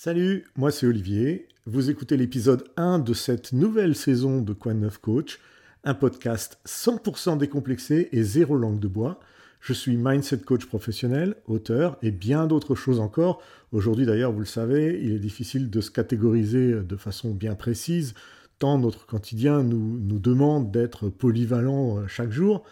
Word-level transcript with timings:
Salut, 0.00 0.44
moi 0.54 0.70
c'est 0.70 0.86
Olivier. 0.86 1.48
Vous 1.66 1.90
écoutez 1.90 2.16
l'épisode 2.16 2.62
1 2.76 3.00
de 3.00 3.12
cette 3.14 3.52
nouvelle 3.52 3.96
saison 3.96 4.40
de 4.40 4.52
Quoi 4.52 4.72
Neuf 4.72 4.98
Coach, 4.98 5.40
un 5.82 5.94
podcast 5.94 6.60
100% 6.68 7.36
décomplexé 7.36 8.08
et 8.12 8.22
zéro 8.22 8.56
langue 8.56 8.78
de 8.78 8.86
bois. 8.86 9.18
Je 9.60 9.72
suis 9.72 9.96
mindset 9.96 10.38
coach 10.38 10.66
professionnel, 10.66 11.34
auteur 11.48 11.98
et 12.00 12.12
bien 12.12 12.46
d'autres 12.46 12.76
choses 12.76 13.00
encore. 13.00 13.42
Aujourd'hui 13.72 14.06
d'ailleurs, 14.06 14.30
vous 14.30 14.38
le 14.38 14.44
savez, 14.44 15.00
il 15.02 15.14
est 15.14 15.18
difficile 15.18 15.68
de 15.68 15.80
se 15.80 15.90
catégoriser 15.90 16.74
de 16.74 16.96
façon 16.96 17.34
bien 17.34 17.56
précise, 17.56 18.14
tant 18.60 18.78
notre 18.78 19.04
quotidien 19.04 19.64
nous, 19.64 19.98
nous 19.98 20.20
demande 20.20 20.70
d'être 20.70 21.08
polyvalent 21.08 22.06
chaque 22.06 22.30
jour. 22.30 22.64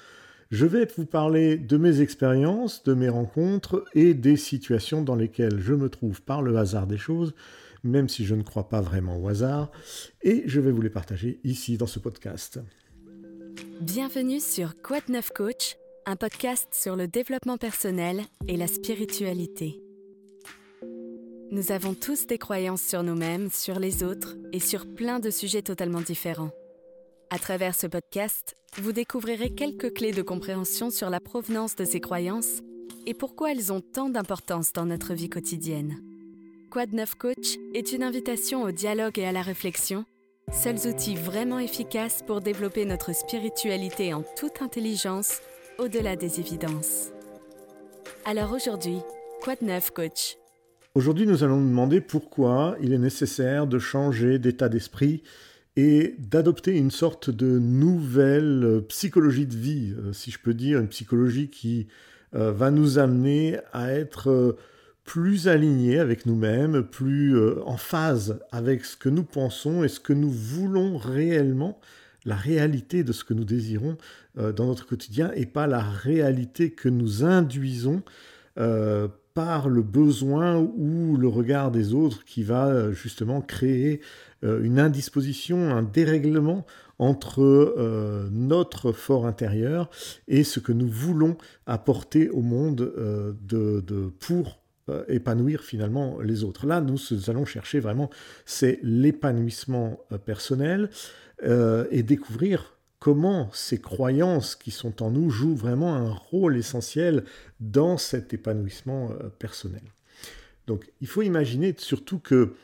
Je 0.53 0.65
vais 0.65 0.87
vous 0.97 1.07
parler 1.07 1.57
de 1.57 1.77
mes 1.77 2.01
expériences, 2.01 2.85
de 2.85 2.95
mes 2.95 3.09
rencontres 3.09 3.85
et 3.95 4.15
des 4.15 4.37
situations 4.37 5.03
dans 5.03 5.17
lesquelles 5.17 5.59
je 5.59 5.75
me 5.75 5.89
trouve 5.89 6.23
par 6.23 6.41
le 6.41 6.57
hasard 6.57 6.87
des 6.87 6.99
choses, 6.99 7.35
même 7.83 8.09
si 8.09 8.25
je 8.25 8.37
ne 8.37 8.45
crois 8.45 8.69
pas 8.69 8.81
vraiment 8.81 9.19
au 9.21 9.29
hasard, 9.29 9.73
et 10.23 10.45
je 10.47 10.61
vais 10.61 10.71
vous 10.71 10.83
les 10.83 10.91
partager 10.91 11.41
ici 11.43 11.77
dans 11.79 11.89
ce 11.89 11.99
podcast. 11.99 12.61
Bienvenue 13.81 14.39
sur 14.39 14.81
Quad 14.83 15.09
Neuf 15.09 15.31
Coach, 15.31 15.77
un 16.07 16.15
podcast 16.15 16.69
sur 16.71 16.95
le 16.95 17.09
développement 17.09 17.57
personnel 17.57 18.23
et 18.47 18.57
la 18.57 18.69
spiritualité. 18.69 19.81
Nous 21.51 21.73
avons 21.73 21.95
tous 21.95 22.29
des 22.29 22.39
croyances 22.39 22.83
sur 22.83 23.03
nous-mêmes, 23.03 23.51
sur 23.51 23.81
les 23.81 24.05
autres 24.05 24.37
et 24.53 24.61
sur 24.61 24.87
plein 24.95 25.19
de 25.19 25.31
sujets 25.31 25.63
totalement 25.63 26.03
différents. 26.03 26.53
À 27.31 27.41
travers 27.41 27.75
ce 27.75 27.89
podcast, 27.89 28.55
vous 28.81 28.93
découvrirez 28.93 29.51
quelques 29.51 29.93
clés 29.95 30.13
de 30.13 30.23
compréhension 30.23 30.91
sur 30.91 31.11
la 31.11 31.19
provenance 31.19 31.75
de 31.75 31.85
ces 31.85 31.99
croyances 31.99 32.63
et 33.05 33.15
pourquoi 33.15 33.51
elles 33.51 33.73
ont 33.73 33.81
tant 33.81 34.09
d'importance 34.09 34.73
dans 34.73 34.87
notre 34.87 35.13
vie 35.13 35.29
quotidienne. 35.29 35.97
Quad 36.71 36.93
9 36.93 37.17
Coach 37.17 37.57
est 37.75 37.91
une 37.91 38.05
invitation 38.05 38.63
au 38.63 38.71
dialogue 38.71 39.19
et 39.19 39.27
à 39.27 39.33
la 39.33 39.43
réflexion, 39.43 40.05
seuls 40.53 40.87
outils 40.87 41.17
vraiment 41.17 41.59
efficaces 41.59 42.23
pour 42.25 42.41
développer 42.41 42.85
notre 42.85 43.13
spiritualité 43.13 44.15
en 44.15 44.23
toute 44.39 44.63
intelligence 44.63 45.41
au-delà 45.81 46.15
des 46.15 46.39
évidences. 46.39 47.11
Alors 48.25 48.53
aujourd'hui, 48.53 48.99
Quad 49.43 49.63
9 49.63 49.91
Coach. 49.91 50.37
Aujourd'hui, 50.95 51.27
nous 51.27 51.43
allons 51.43 51.57
nous 51.57 51.71
demander 51.71 52.01
pourquoi 52.01 52.77
il 52.81 52.93
est 52.93 52.99
nécessaire 52.99 53.67
de 53.67 53.81
changer 53.81 54.39
d'état 54.39 54.69
d'esprit 54.69 55.25
et 55.77 56.15
d'adopter 56.19 56.77
une 56.77 56.91
sorte 56.91 57.31
de 57.31 57.59
nouvelle 57.59 58.65
euh, 58.65 58.81
psychologie 58.81 59.47
de 59.47 59.57
vie, 59.57 59.95
euh, 59.99 60.13
si 60.13 60.31
je 60.31 60.39
peux 60.39 60.55
dire, 60.55 60.81
une 60.81 60.89
psychologie 60.89 61.49
qui 61.49 61.87
euh, 62.35 62.51
va 62.51 62.71
nous 62.71 62.99
amener 62.99 63.59
à 63.73 63.93
être 63.93 64.57
plus 65.05 65.47
alignés 65.47 65.99
avec 66.01 66.27
nous-mêmes, 66.27 66.83
plus 66.83 67.39
en 67.61 67.77
phase 67.77 68.41
avec 68.51 68.85
ce 68.85 68.97
que 68.97 69.09
nous 69.09 69.23
pensons 69.23 69.85
et 69.85 69.89
ce 69.89 70.01
que 70.01 70.13
nous 70.13 70.33
voulons 70.33 70.97
réellement, 70.97 71.79
la 72.25 72.35
réalité 72.35 73.05
de 73.05 73.13
ce 73.13 73.23
que 73.23 73.33
nous 73.33 73.45
désirons 73.45 73.97
dans 74.35 74.67
notre 74.67 74.85
quotidien 74.85 75.31
et 75.37 75.47
pas 75.47 75.69
la 75.69 75.81
réalité 75.81 76.73
que 76.73 76.89
nous 76.89 77.23
induisons 77.23 78.03
par 79.37 79.69
le 79.69 79.83
besoin 79.83 80.57
ou 80.57 81.19
le 81.19 81.29
regard 81.29 81.71
des 81.71 81.93
autres 81.93 82.25
qui 82.25 82.43
va 82.43 82.91
justement 82.93 83.43
créer 83.43 84.01
euh, 84.45 84.63
une 84.63 84.79
indisposition, 84.79 85.77
un 85.77 85.83
dérèglement 85.83 86.65
entre 86.99 87.43
euh, 87.43 88.31
notre 88.33 88.93
fort 88.93 89.27
intérieur 89.27 89.91
et 90.27 90.43
ce 90.43 90.59
que 90.59 90.73
nous 90.73 90.89
voulons 90.89 91.37
apporter 91.67 92.31
au 92.31 92.41
monde 92.41 92.81
euh, 92.81 93.35
de, 93.43 94.11
pour 94.21 94.59
épanouir 95.09 95.65
finalement 95.65 96.19
les 96.21 96.43
autres. 96.43 96.67
Là, 96.67 96.81
nous 96.81 96.99
allons 97.29 97.45
chercher 97.45 97.79
vraiment, 97.79 98.09
c'est 98.47 98.79
l'épanouissement 98.83 99.99
personnel 100.25 100.91
et 101.43 102.05
découvrir 102.05 102.76
comment 103.07 103.49
ces 103.53 103.81
croyances 103.81 104.57
qui 104.57 104.73
sont 104.73 105.01
en 105.01 105.13
nous 105.13 105.31
jouent 105.31 105.55
vraiment 105.55 105.95
un 105.95 106.11
rôle 106.11 106.57
essentiel 106.57 107.23
dans 107.61 107.99
cet 107.99 108.35
épanouissement 108.35 109.11
personnel. 109.39 109.83
Donc 110.67 110.91
il 111.01 111.07
faut 111.07 111.23
imaginer 111.23 111.73
surtout 111.79 112.19
que 112.19 112.55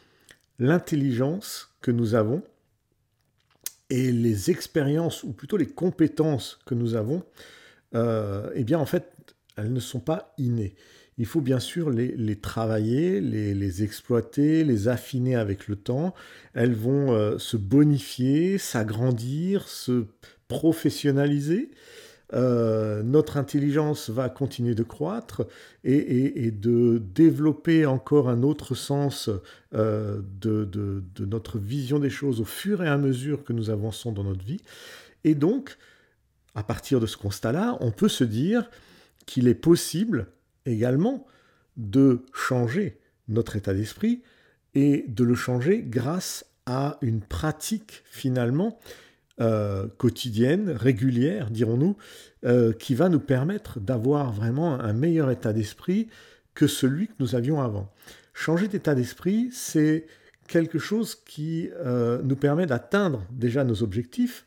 l'intelligence 0.59 1.73
que 1.81 1.93
nous 1.93 2.17
avons 2.17 2.43
et 3.89 4.11
les 4.11 4.51
expériences, 4.51 5.23
ou 5.23 5.33
plutôt 5.33 5.57
les 5.57 5.69
compétences 5.69 6.59
que 6.67 6.75
nous 6.75 6.97
avons, 6.97 7.23
euh, 7.95 8.51
eh 8.57 8.65
bien 8.65 8.81
en 8.81 8.87
fait, 8.87 9.13
elles 9.57 9.73
ne 9.73 9.79
sont 9.79 10.01
pas 10.01 10.35
innées. 10.39 10.75
Il 11.23 11.27
faut 11.27 11.41
bien 11.41 11.61
sûr 11.61 11.89
les, 11.89 12.35
travailler, 12.35 13.21
les, 13.21 13.85
exploiter, 13.85 14.65
les 14.65 14.89
affiner 14.89 15.37
avec 15.37 15.69
le 15.69 15.77
temps. 15.77 16.15
Elles 16.53 16.75
vont 16.75 17.13
euh, 17.13 17.39
se 17.39 17.57
bonifier, 17.57 18.59
s'agrandir, 18.59 19.69
se 19.69 20.07
professionnaliser. 20.49 21.71
Euh, 22.33 23.05
notre 23.05 23.37
intelligence 23.37 24.11
va 24.11 24.31
continuer 24.31 24.75
de 24.75 24.83
croître 24.83 25.47
et, 25.85 26.51
de 26.51 27.01
développer 27.15 27.87
encore 27.87 28.29
un 28.29 28.43
autre 28.43 28.75
sens 28.75 29.31
euh, 29.75 30.21
de, 30.41 31.05
notre 31.21 31.61
vision 31.61 32.01
des 32.01 32.11
choses 32.11 32.41
au 32.41 32.45
fur 32.45 32.83
et 32.83 32.89
à 32.89 32.99
mesure 32.99 33.45
que 33.45 33.53
nous 33.53 33.71
avançons 33.71 34.11
dans 34.11 34.25
notre 34.25 34.45
vie. 34.45 34.61
Et 35.23 35.37
donc, 35.37 35.79
à 36.57 36.65
partir 36.65 36.99
de 36.99 37.07
ce 37.07 37.17
constat-là, 37.17 37.77
on 37.79 37.93
peut 37.93 38.09
se 38.09 38.25
dire 38.25 38.69
qu'il 39.25 39.47
est 39.47 39.55
possible 39.55 40.27
également 40.67 41.27
de 41.77 42.25
changer 42.33 42.99
notre 43.29 43.57
état 43.57 43.75
d'esprit 43.75 44.23
et 44.75 45.05
de 45.09 45.25
le 45.25 45.35
changer 45.35 45.83
grâce 45.83 46.45
à 46.67 46.99
une 47.03 47.21
pratique 47.21 48.03
finalement 48.07 48.79
euh, 49.41 49.89
quotidienne, 49.99 50.71
régulière, 50.71 51.51
dirons-nous, 51.51 51.97
euh, 52.45 52.73
qui 52.73 52.95
va 52.95 53.09
nous 53.09 53.21
permettre 53.21 53.81
d'avoir 53.81 54.33
vraiment 54.33 54.79
un 54.79 54.93
meilleur 54.93 55.31
état 55.31 55.53
d'esprit 55.53 56.09
que 56.55 56.67
celui 56.67 57.09
que 57.09 57.15
nous 57.19 57.35
avions 57.35 57.61
avant. 57.61 57.91
Changer 58.35 58.69
d'état 58.69 58.95
d'esprit, 58.95 59.49
c'est 59.53 60.07
quelque 60.49 60.79
chose 60.79 61.15
qui 61.15 61.71
euh, 61.77 62.21
nous 62.23 62.37
permet 62.37 62.67
d'atteindre 62.67 63.25
déjà 63.31 63.65
nos 63.65 63.83
objectifs 63.83 64.45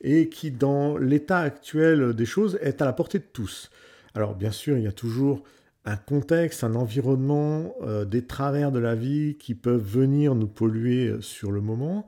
et 0.00 0.28
qui, 0.28 0.50
dans 0.50 0.96
l'état 0.96 1.40
actuel 1.40 2.14
des 2.14 2.26
choses, 2.26 2.58
est 2.62 2.80
à 2.82 2.84
la 2.84 2.92
portée 2.92 3.18
de 3.18 3.28
tous. 3.32 3.70
Alors 4.14 4.34
bien 4.34 4.50
sûr, 4.50 4.78
il 4.78 4.84
y 4.84 4.88
a 4.88 4.92
toujours 4.92 5.42
un 5.84 5.96
contexte, 5.96 6.64
un 6.64 6.76
environnement, 6.76 7.74
des 8.06 8.24
travers 8.24 8.72
de 8.72 8.78
la 8.78 8.94
vie 8.94 9.36
qui 9.38 9.54
peuvent 9.54 9.84
venir 9.84 10.34
nous 10.34 10.46
polluer 10.46 11.16
sur 11.20 11.52
le 11.52 11.60
moment, 11.60 12.06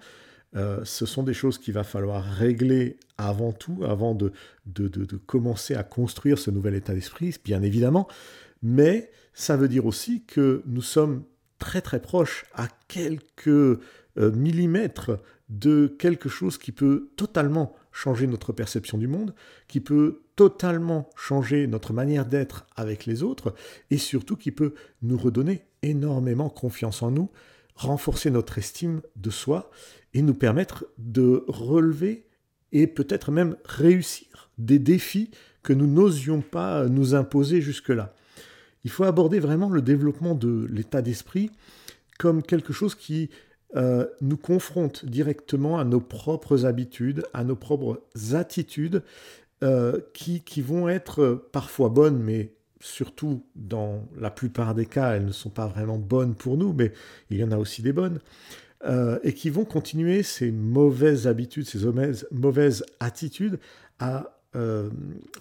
euh, 0.56 0.80
ce 0.84 1.04
sont 1.04 1.22
des 1.22 1.34
choses 1.34 1.58
qu'il 1.58 1.74
va 1.74 1.84
falloir 1.84 2.24
régler 2.24 2.98
avant 3.18 3.52
tout, 3.52 3.82
avant 3.84 4.14
de, 4.14 4.32
de, 4.66 4.88
de, 4.88 5.16
commencer 5.16 5.74
à 5.74 5.82
construire 5.82 6.38
ce 6.38 6.50
nouvel 6.50 6.74
état 6.74 6.94
d'esprit, 6.94 7.34
bien 7.44 7.62
évidemment. 7.62 8.08
Mais 8.62 9.10
ça 9.34 9.56
veut 9.56 9.68
dire 9.68 9.86
aussi 9.86 10.24
que 10.24 10.62
nous 10.66 10.82
sommes 10.82 11.24
très 11.58 11.82
très 11.82 12.00
proches, 12.00 12.46
à 12.54 12.68
quelques 12.88 13.48
euh, 13.48 13.78
millimètres 14.16 15.18
de 15.48 15.94
quelque 15.98 16.28
chose 16.28 16.58
qui 16.58 16.72
peut 16.72 17.10
totalement 17.16 17.74
changer 17.96 18.26
notre 18.26 18.52
perception 18.52 18.98
du 18.98 19.08
monde, 19.08 19.34
qui 19.68 19.80
peut 19.80 20.20
totalement 20.36 21.08
changer 21.16 21.66
notre 21.66 21.94
manière 21.94 22.26
d'être 22.26 22.66
avec 22.76 23.06
les 23.06 23.22
autres, 23.22 23.54
et 23.90 23.96
surtout 23.96 24.36
qui 24.36 24.50
peut 24.50 24.74
nous 25.00 25.16
redonner 25.16 25.62
énormément 25.82 26.50
confiance 26.50 27.02
en 27.02 27.10
nous, 27.10 27.30
renforcer 27.74 28.30
notre 28.30 28.58
estime 28.58 29.00
de 29.16 29.30
soi 29.30 29.70
et 30.12 30.20
nous 30.20 30.34
permettre 30.34 30.84
de 30.98 31.44
relever 31.48 32.26
et 32.72 32.86
peut-être 32.86 33.32
même 33.32 33.56
réussir 33.64 34.50
des 34.58 34.78
défis 34.78 35.30
que 35.62 35.72
nous 35.72 35.86
n'osions 35.86 36.42
pas 36.42 36.88
nous 36.88 37.14
imposer 37.14 37.62
jusque-là. 37.62 38.14
Il 38.84 38.90
faut 38.90 39.04
aborder 39.04 39.40
vraiment 39.40 39.70
le 39.70 39.80
développement 39.80 40.34
de 40.34 40.66
l'état 40.70 41.00
d'esprit 41.00 41.50
comme 42.18 42.42
quelque 42.42 42.74
chose 42.74 42.94
qui 42.94 43.30
euh, 43.74 44.06
nous 44.20 44.36
confronte 44.36 45.04
directement 45.04 45.78
à 45.78 45.84
nos 45.84 46.00
propres 46.00 46.66
habitudes, 46.66 47.24
à 47.34 47.42
nos 47.42 47.56
propres 47.56 48.00
attitudes, 48.32 49.02
euh, 49.64 50.00
qui, 50.14 50.42
qui 50.42 50.62
vont 50.62 50.88
être 50.88 51.48
parfois 51.50 51.88
bonnes, 51.88 52.18
mais 52.18 52.52
surtout 52.80 53.44
dans 53.56 54.06
la 54.18 54.30
plupart 54.30 54.74
des 54.74 54.86
cas, 54.86 55.16
elles 55.16 55.24
ne 55.24 55.32
sont 55.32 55.50
pas 55.50 55.66
vraiment 55.66 55.98
bonnes 55.98 56.34
pour 56.34 56.56
nous, 56.56 56.72
mais 56.72 56.92
il 57.30 57.38
y 57.38 57.44
en 57.44 57.50
a 57.50 57.56
aussi 57.56 57.82
des 57.82 57.92
bonnes, 57.92 58.20
euh, 58.84 59.18
et 59.24 59.32
qui 59.32 59.50
vont 59.50 59.64
continuer 59.64 60.22
ces 60.22 60.52
mauvaises 60.52 61.26
habitudes, 61.26 61.66
ces 61.66 61.80
mauvaises, 62.30 62.84
attitudes 63.00 63.58
à 63.98 64.32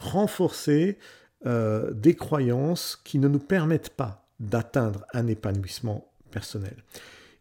renforcer 0.01 0.97
des 1.45 2.15
croyances 2.15 2.99
qui 3.05 3.17
ne 3.17 3.29
nous 3.29 3.39
permettent 3.39 3.91
pas 3.91 4.27
d'atteindre 4.41 5.05
un 5.13 5.27
épanouissement 5.27 6.11
personnel. 6.31 6.75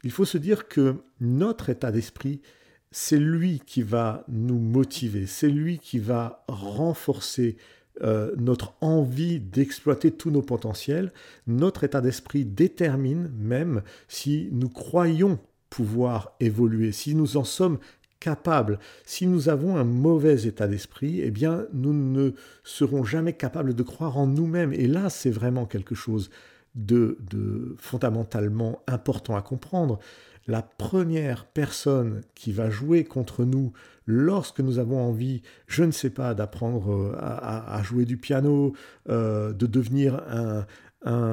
Il 0.04 0.10
faut 0.10 0.24
se 0.24 0.38
dire 0.38 0.68
que 0.68 0.96
notre 1.20 1.70
état 1.70 1.90
d'esprit, 1.90 2.40
c'est 2.90 3.18
lui 3.18 3.60
qui 3.66 3.82
va 3.82 4.24
nous 4.28 4.58
motiver, 4.58 5.26
c'est 5.26 5.48
lui 5.48 5.78
qui 5.78 5.98
va 5.98 6.44
renforcer 6.46 7.56
euh, 8.02 8.32
notre 8.36 8.74
envie 8.80 9.40
d'exploiter 9.40 10.10
tous 10.10 10.30
nos 10.30 10.42
potentiels, 10.42 11.12
notre 11.46 11.84
état 11.84 12.00
d'esprit 12.00 12.44
détermine 12.44 13.32
même 13.38 13.82
si 14.08 14.48
nous 14.52 14.68
croyons 14.68 15.38
pouvoir 15.70 16.36
évoluer, 16.38 16.92
si 16.92 17.14
nous 17.14 17.36
en 17.36 17.44
sommes 17.44 17.78
capables. 18.20 18.78
Si 19.04 19.26
nous 19.26 19.48
avons 19.50 19.76
un 19.76 19.84
mauvais 19.84 20.46
état 20.46 20.66
d'esprit, 20.66 21.20
eh 21.20 21.30
bien, 21.30 21.66
nous 21.74 21.92
ne 21.92 22.30
serons 22.62 23.04
jamais 23.04 23.34
capables 23.34 23.74
de 23.74 23.82
croire 23.82 24.16
en 24.16 24.26
nous-mêmes. 24.26 24.72
Et 24.72 24.86
là, 24.86 25.10
c'est 25.10 25.30
vraiment 25.30 25.66
quelque 25.66 25.94
chose 25.94 26.30
de, 26.74 27.76
fondamentalement 27.78 28.82
important 28.86 29.36
à 29.36 29.42
comprendre. 29.42 29.98
La 30.46 30.62
première 30.62 31.46
personne 31.46 32.20
qui 32.34 32.52
va 32.52 32.68
jouer 32.68 33.04
contre 33.04 33.44
nous 33.44 33.72
lorsque 34.06 34.60
nous 34.60 34.78
avons 34.78 35.00
envie, 35.00 35.42
je 35.66 35.84
ne 35.84 35.90
sais 35.90 36.10
pas, 36.10 36.34
d'apprendre 36.34 36.92
euh, 36.92 37.16
à, 37.18 37.82
jouer 37.82 38.04
du 38.04 38.18
piano, 38.18 38.74
euh, 39.08 39.52
de 39.52 39.66
devenir 39.66 40.22
un, 40.28 40.66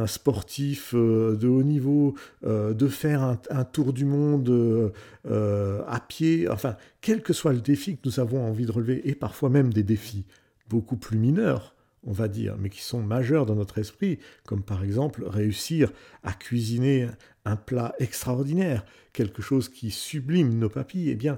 sportif 0.05 0.93
euh, 0.93 1.37
de 1.37 1.47
haut 1.47 1.63
niveau, 1.63 2.15
de 2.43 2.87
faire 2.87 3.37
un, 3.49 3.63
tour 3.65 3.93
du 3.93 4.05
monde 4.05 4.91
à 5.25 5.99
pied, 6.07 6.47
enfin, 6.49 6.77
quel 7.01 7.21
que 7.21 7.33
soit 7.33 7.53
le 7.53 7.61
défi 7.61 7.95
que 7.95 8.01
nous 8.05 8.19
avons 8.19 8.45
envie 8.45 8.65
de 8.65 8.71
relever, 8.71 9.01
et 9.09 9.15
parfois 9.15 9.49
même 9.49 9.73
des 9.73 9.83
défis 9.83 10.25
beaucoup 10.69 10.95
plus 10.95 11.17
mineurs, 11.17 11.75
on 12.03 12.11
va 12.11 12.27
dire, 12.27 12.57
mais 12.57 12.69
qui 12.69 12.81
sont 12.81 13.01
majeurs 13.01 13.45
dans 13.45 13.55
notre 13.55 13.77
esprit, 13.77 14.19
comme 14.45 14.63
par 14.63 14.83
exemple 14.83 15.23
réussir 15.25 15.91
à 16.23 16.33
cuisiner 16.33 17.07
un 17.45 17.55
plat 17.55 17.93
extraordinaire, 17.99 18.85
quelque 19.13 19.41
chose 19.41 19.69
qui 19.69 19.91
sublime 19.91 20.57
nos 20.57 20.69
papilles, 20.69 21.09
eh 21.09 21.15
bien, 21.15 21.37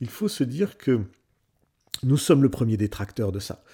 il 0.00 0.08
faut 0.08 0.28
se 0.28 0.44
dire 0.44 0.78
que 0.78 1.00
nous 2.02 2.16
sommes 2.16 2.42
le 2.42 2.50
premier 2.50 2.76
détracteur 2.76 3.32
de 3.32 3.40
ça. 3.40 3.64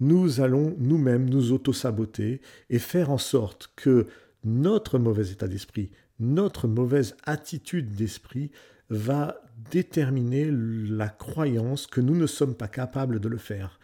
Nous 0.00 0.40
allons 0.40 0.74
nous-mêmes 0.78 1.28
nous 1.28 1.52
auto-saboter 1.52 2.40
et 2.70 2.78
faire 2.78 3.10
en 3.10 3.18
sorte 3.18 3.70
que 3.76 4.06
notre 4.44 4.98
mauvais 4.98 5.30
état 5.30 5.48
d'esprit, 5.48 5.90
notre 6.18 6.68
mauvaise 6.68 7.16
attitude 7.24 7.94
d'esprit 7.94 8.50
va 8.90 9.40
déterminer 9.70 10.48
la 10.50 11.08
croyance 11.08 11.86
que 11.86 12.00
nous 12.00 12.16
ne 12.16 12.26
sommes 12.26 12.54
pas 12.54 12.68
capables 12.68 13.20
de 13.20 13.28
le 13.28 13.38
faire. 13.38 13.78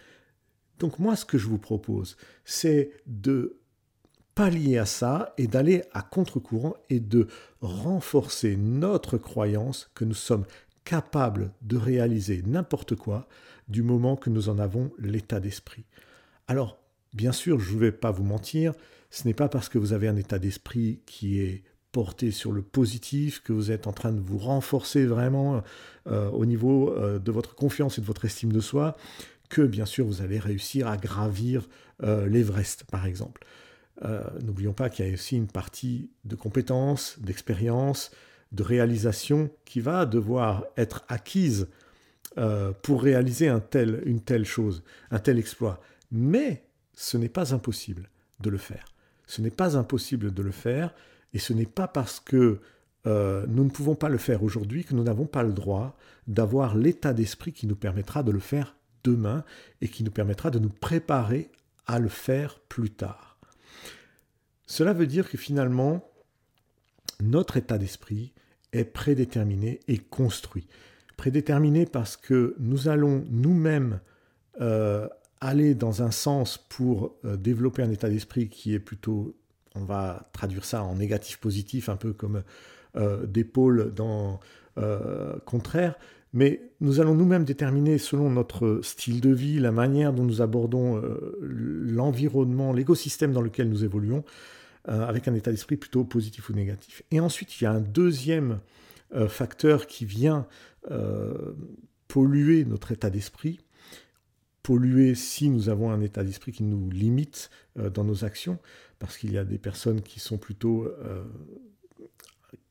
Donc 0.79 0.99
moi, 0.99 1.17
ce 1.17 1.25
que 1.25 1.39
je 1.39 1.47
vous 1.47 1.59
propose, 1.59 2.17
c'est 2.45 2.91
de 3.07 3.59
pallier 4.35 4.79
à 4.79 4.87
ça 4.87 5.35
et 5.37 5.49
d'aller 5.49 5.83
à 5.93 6.03
contre-courant 6.03 6.75
et 6.91 7.01
de 7.01 7.27
renforcer 7.61 8.57
notre 8.57 9.19
croyance 9.19 9.91
que 9.95 10.05
nous 10.05 10.15
sommes 10.15 10.45
capables 10.85 11.53
de 11.61 11.77
réaliser 11.77 12.43
n'importe 12.47 12.95
quoi 12.95 13.27
du 13.69 13.83
moment 13.83 14.17
que 14.17 14.31
nous 14.31 14.49
en 14.49 14.59
avons 14.59 14.93
l'état 14.99 15.41
d'esprit. 15.41 15.85
Alors, 16.47 16.79
bien 17.13 17.33
sûr, 17.33 17.59
je 17.59 17.75
ne 17.75 17.81
vais 17.81 17.93
pas 17.93 18.11
vous 18.11 18.23
mentir, 18.23 18.75
ce 19.11 19.27
n'est 19.27 19.35
pas 19.35 19.49
parce 19.49 19.69
que 19.69 19.79
vous 19.79 19.93
avez 19.93 20.09
un 20.09 20.17
état 20.17 20.39
d'esprit 20.39 21.01
qui 21.05 21.41
est 21.41 21.65
porté 21.93 22.31
sur 22.31 22.53
le 22.53 22.63
positif, 22.63 23.43
que 23.43 23.53
vous 23.53 23.71
êtes 23.71 23.87
en 23.87 23.93
train 23.93 24.13
de 24.13 24.21
vous 24.21 24.39
renforcer 24.39 25.05
vraiment 25.05 25.63
euh, 26.07 26.31
au 26.31 26.47
niveau 26.47 26.93
euh, 26.93 27.19
de 27.19 27.33
votre 27.33 27.55
confiance 27.55 27.99
et 27.99 28.01
de 28.01 28.07
votre 28.07 28.25
estime 28.25 28.53
de 28.53 28.61
soi, 28.61 28.97
que 29.49 29.63
bien 29.63 29.87
sûr 29.87 30.07
vous 30.07 30.23
allez 30.23 30.39
réussir 30.39 30.89
à 30.89 30.97
gravir 30.97 31.69
euh, 32.03 32.27
l'Everest, 32.27 32.85
par 32.85 33.07
exemple. 33.07 33.45
Euh, 34.05 34.23
n'oublions 34.45 34.73
pas 34.73 34.91
qu'il 34.91 35.07
y 35.07 35.11
a 35.11 35.13
aussi 35.13 35.37
une 35.37 35.49
partie 35.49 36.11
de 36.25 36.37
compétences, 36.37 37.19
d'expérience, 37.21 38.11
de 38.53 38.63
réalisation 38.63 39.51
qui 39.65 39.81
va 39.81 40.07
devoir 40.07 40.65
être 40.77 41.05
acquise 41.09 41.69
euh, 42.39 42.73
pour 42.83 43.03
réaliser 43.03 43.49
une 43.49 44.21
telle 44.21 44.45
chose, 44.45 44.85
un 45.11 45.19
tel 45.19 45.39
exploit. 45.39 45.81
Mais 46.13 46.65
ce 46.95 47.17
n'est 47.17 47.29
pas 47.29 47.53
impossible 47.55 48.09
de 48.41 48.51
le 48.51 48.59
faire. 48.59 48.95
Ce 49.27 49.43
n'est 49.43 49.51
pas 49.51 49.77
impossible 49.77 50.33
de 50.33 50.43
le 50.43 50.53
faire, 50.53 50.95
et 51.35 51.39
ce 51.39 51.53
n'est 51.53 51.67
pas 51.67 51.89
parce 51.89 52.21
que 52.21 52.61
nous 53.05 53.65
ne 53.65 53.71
pouvons 53.71 53.95
pas 53.95 54.11
le 54.11 54.19
faire 54.19 54.43
aujourd'hui 54.43 54.85
que 54.85 54.95
nous 54.95 55.03
n'avons 55.03 55.25
pas 55.25 55.43
le 55.43 55.55
droit 55.55 55.97
d'avoir 56.27 56.77
l'état 56.77 57.15
d'esprit 57.15 57.55
qui 57.55 57.67
nous 57.67 57.75
permettra 57.75 58.23
de 58.23 58.31
le 58.31 58.39
faire 58.39 58.77
et 59.81 59.89
qui 59.89 60.05
nous 60.05 60.11
permettra 60.11 60.51
de 60.51 60.59
nous 60.59 60.69
préparer 60.69 61.51
à 61.87 61.99
le 61.99 62.09
faire 62.09 62.59
plus 62.69 62.91
tard. 62.91 63.39
Cela 64.67 64.93
veut 64.93 65.07
dire 65.07 65.31
que 65.31 65.39
finalement, 65.39 66.09
notre 67.21 67.57
état 67.57 67.79
d'esprit 67.79 68.33
est 68.73 68.85
prédéterminé 68.85 69.81
et 69.89 69.99
construit. 69.99 70.67
Prédéterminé 71.17 71.87
parce 71.87 72.17
que 72.17 72.55
nous 72.59 72.89
allons 72.89 73.25
nous-mêmes 73.31 74.01
euh, 74.61 75.09
aller 75.41 75.75
dans 75.75 76.03
un 76.03 76.11
sens 76.11 76.59
pour 76.59 77.17
euh, 77.25 77.37
développer 77.37 77.83
un 77.83 77.91
état 77.91 78.09
d'esprit 78.09 78.49
qui 78.49 78.75
est 78.75 78.79
plutôt, 78.79 79.37
on 79.75 79.85
va 79.85 80.29
traduire 80.33 80.65
ça 80.65 80.83
en 80.83 80.97
négatif 80.97 81.39
positif, 81.39 81.89
un 81.89 81.97
peu 81.97 82.13
comme 82.13 82.43
euh, 82.97 83.25
des 83.27 83.45
pôles 83.45 83.93
dans, 83.95 84.41
contraire, 85.45 85.99
mais 86.33 86.61
nous 86.81 87.01
allons 87.01 87.15
nous-mêmes 87.15 87.45
déterminer 87.45 87.99
selon 87.99 88.31
notre 88.31 88.81
style 88.83 89.21
de 89.21 89.31
vie, 89.31 89.59
la 89.59 89.73
manière 89.73 90.13
dont 90.13 90.25
nous 90.25 90.43
abordons 90.43 91.03
l'environnement, 91.41 92.73
l'écosystème 92.73 93.33
dans 93.33 93.41
lequel 93.41 93.69
nous 93.69 93.85
évoluons, 93.85 94.25
euh, 94.89 95.07
avec 95.07 95.29
un 95.29 95.35
état 95.35 95.51
d'esprit 95.51 95.77
plutôt 95.77 96.05
positif 96.05 96.49
ou 96.49 96.55
négatif. 96.55 97.03
Et 97.11 97.21
ensuite, 97.21 97.61
il 97.61 97.65
y 97.65 97.67
a 97.67 97.73
un 97.73 97.81
deuxième 97.81 98.61
euh, 99.15 99.29
facteur 99.29 99.87
qui 99.87 100.07
vient 100.07 100.47
euh, 100.91 101.53
polluer 102.07 102.65
notre 102.65 102.93
état 102.93 103.11
d'esprit, 103.11 103.61
polluer 104.63 105.15
si 105.15 105.51
nous 105.51 105.69
avons 105.69 105.91
un 105.91 106.01
état 106.01 106.25
d'esprit 106.25 106.53
qui 106.53 106.63
nous 106.63 106.89
limite 106.89 107.51
dans 107.77 108.05
nos 108.05 108.25
actions, 108.25 108.59
parce 108.99 109.19
qu'il 109.19 109.33
y 109.33 109.39
a 109.39 109.45
des 109.45 109.59
personnes 109.59 110.01
qui 110.01 110.21
sont 110.21 110.39
plutôt 110.39 110.89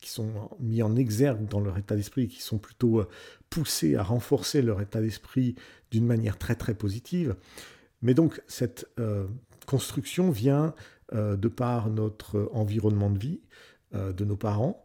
qui 0.00 0.10
sont 0.10 0.50
mis 0.60 0.82
en 0.82 0.96
exergue 0.96 1.46
dans 1.48 1.60
leur 1.60 1.78
état 1.78 1.96
d'esprit, 1.96 2.28
qui 2.28 2.42
sont 2.42 2.58
plutôt 2.58 3.04
poussés 3.50 3.96
à 3.96 4.02
renforcer 4.02 4.62
leur 4.62 4.80
état 4.80 5.00
d'esprit 5.00 5.54
d'une 5.90 6.06
manière 6.06 6.38
très 6.38 6.54
très 6.54 6.74
positive. 6.74 7.36
Mais 8.02 8.14
donc 8.14 8.42
cette 8.46 8.88
construction 9.68 10.30
vient 10.30 10.74
euh, 11.14 11.36
de 11.36 11.48
par 11.48 11.88
notre 11.88 12.50
environnement 12.52 13.10
de 13.10 13.18
vie, 13.18 13.40
euh, 13.94 14.12
de 14.12 14.24
nos 14.24 14.36
parents, 14.36 14.84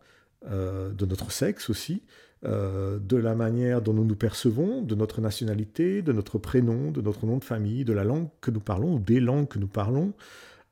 euh, 0.49 0.91
de 0.91 1.05
notre 1.05 1.31
sexe 1.31 1.69
aussi, 1.69 2.03
de 2.45 3.15
la 3.15 3.35
manière 3.35 3.81
dont 3.81 3.93
nous 3.93 4.03
nous 4.03 4.17
percevons, 4.17 4.81
de 4.81 4.95
notre 4.95 5.21
nationalité, 5.21 6.01
de 6.01 6.11
notre 6.11 6.37
prénom, 6.37 6.91
de 6.91 6.99
notre 6.99 7.25
nom 7.25 7.37
de 7.37 7.43
famille, 7.45 7.85
de 7.85 7.93
la 7.93 8.03
langue 8.03 8.27
que 8.41 8.51
nous 8.51 8.59
parlons, 8.59 8.95
ou 8.95 8.99
des 8.99 9.21
langues 9.21 9.47
que 9.47 9.59
nous 9.59 9.67
parlons, 9.69 10.11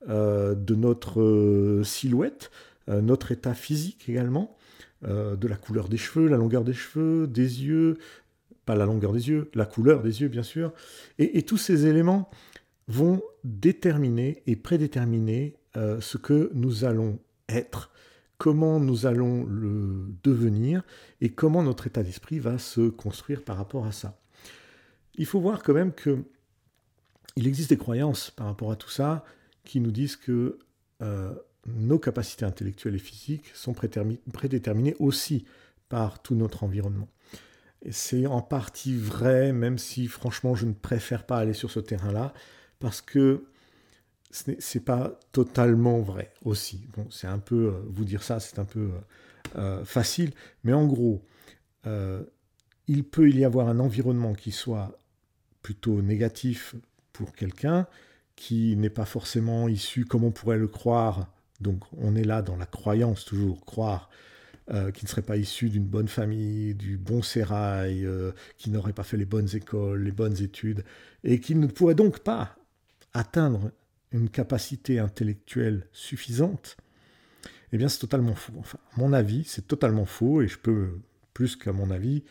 de 0.05 0.75
notre 0.75 1.79
silhouette, 1.85 2.51
notre 2.87 3.31
état 3.31 3.53
physique 3.53 4.09
également, 4.09 4.57
de 5.03 5.47
la 5.47 5.55
couleur 5.55 5.87
des 5.87 5.97
cheveux, 5.97 6.27
la 6.27 6.37
longueur 6.37 6.63
des 6.63 6.73
cheveux, 6.73 7.27
des 7.27 7.63
yeux, 7.63 7.97
pas 8.65 8.75
la 8.75 8.85
longueur 8.85 9.13
des 9.13 9.29
yeux, 9.29 9.49
la 9.53 9.65
couleur 9.65 10.01
des 10.01 10.21
yeux 10.21 10.27
bien 10.27 10.43
sûr, 10.43 10.73
et 11.19 11.43
tous 11.43 11.57
ces 11.57 11.85
éléments 11.85 12.29
vont 12.87 13.21
déterminer 13.43 14.43
et 14.47 14.55
prédéterminer 14.55 15.55
euh, 15.77 16.01
ce 16.01 16.17
que 16.17 16.51
nous 16.53 16.83
allons 16.83 17.19
être, 17.47 17.91
comment 18.37 18.79
nous 18.79 19.05
allons 19.05 19.45
le 19.45 20.07
devenir 20.23 20.83
et 21.21 21.29
comment 21.29 21.63
notre 21.63 21.87
état 21.87 22.03
d'esprit 22.03 22.39
va 22.39 22.57
se 22.57 22.89
construire 22.89 23.43
par 23.43 23.57
rapport 23.57 23.85
à 23.85 23.91
ça. 23.91 24.19
Il 25.15 25.25
faut 25.25 25.39
voir 25.39 25.63
quand 25.63 25.73
même 25.73 25.93
que 25.93 26.23
il 27.37 27.47
existe 27.47 27.69
des 27.69 27.77
croyances 27.77 28.31
par 28.31 28.47
rapport 28.47 28.71
à 28.71 28.75
tout 28.75 28.89
ça 28.89 29.23
qui 29.63 29.79
nous 29.79 29.91
disent 29.91 30.17
que 30.17 30.59
euh, 31.01 31.33
nos 31.67 31.99
capacités 31.99 32.45
intellectuelles 32.45 32.95
et 32.95 32.99
physiques 32.99 33.51
sont 33.53 33.73
prédéterminées 33.73 34.95
aussi 34.99 35.45
par 35.89 36.21
tout 36.21 36.35
notre 36.35 36.63
environnement. 36.63 37.07
Et 37.83 37.91
c'est 37.91 38.27
en 38.27 38.41
partie 38.41 38.95
vrai, 38.95 39.53
même 39.53 39.77
si 39.77 40.07
franchement 40.07 40.55
je 40.55 40.65
ne 40.65 40.73
préfère 40.73 41.25
pas 41.25 41.37
aller 41.37 41.53
sur 41.53 41.71
ce 41.71 41.79
terrain-là, 41.79 42.33
parce 42.79 43.01
que 43.01 43.45
ce 44.31 44.51
n'est 44.51 44.83
pas 44.83 45.19
totalement 45.31 45.99
vrai 45.99 46.33
aussi. 46.43 46.87
Bon, 46.95 47.07
c'est 47.09 47.27
un 47.27 47.39
peu, 47.39 47.67
euh, 47.67 47.71
vous 47.87 48.05
dire 48.05 48.23
ça, 48.23 48.39
c'est 48.39 48.59
un 48.59 48.65
peu 48.65 48.79
euh, 48.79 49.57
euh, 49.57 49.85
facile, 49.85 50.31
mais 50.63 50.73
en 50.73 50.85
gros, 50.85 51.21
il 52.87 53.03
peut 53.03 53.29
y 53.29 53.43
avoir 53.43 53.67
un 53.67 53.79
environnement 53.79 54.33
qui 54.33 54.51
soit 54.51 54.99
plutôt 55.63 56.01
négatif 56.03 56.75
pour 57.11 57.33
quelqu'un, 57.33 57.87
qui 58.35 58.75
n'est 58.77 58.91
pas 58.91 59.05
forcément 59.05 59.67
issu 59.67 60.05
comme 60.05 60.23
on 60.23 60.31
pourrait 60.31 60.59
le 60.59 60.67
croire, 60.67 61.31
donc 61.61 61.83
on 61.97 62.15
est 62.15 62.23
là 62.23 62.41
dans 62.41 62.57
la 62.57 62.65
croyance 62.65 63.25
toujours, 63.25 63.65
croire 63.65 64.09
qui 64.93 65.03
ne 65.03 65.09
serait 65.09 65.21
pas 65.21 65.35
issu 65.35 65.69
d'une 65.69 65.85
bonne 65.85 66.07
famille, 66.07 66.75
du 66.75 66.95
bon 66.97 67.21
sérail, 67.21 68.07
qui 68.57 68.69
n'aurait 68.69 68.93
pas 68.93 69.03
fait 69.03 69.17
les 69.17 69.25
bonnes 69.25 69.49
écoles, 69.53 70.01
les 70.03 70.13
bonnes 70.13 70.41
études, 70.41 70.85
et 71.25 71.41
qui 71.41 71.55
ne 71.55 71.67
pourrait 71.67 71.95
donc 71.95 72.19
pas 72.19 72.55
atteindre 73.13 73.71
une 74.11 74.29
capacité 74.29 74.99
intellectuelle 74.99 75.87
suffisante, 75.91 76.77
eh 77.71 77.77
bien 77.77 77.89
c'est 77.89 77.99
totalement 77.99 78.35
faux. 78.35 78.53
Enfin, 78.59 78.77
à 78.95 78.99
mon 78.99 79.13
avis, 79.13 79.43
c'est 79.45 79.67
totalement 79.67 80.05
faux, 80.05 80.41
et 80.41 80.47
je 80.47 80.57
peux, 80.57 80.99
plus 81.33 81.55
qu'à 81.55 81.71
mon 81.71 81.91
avis, 81.91 82.23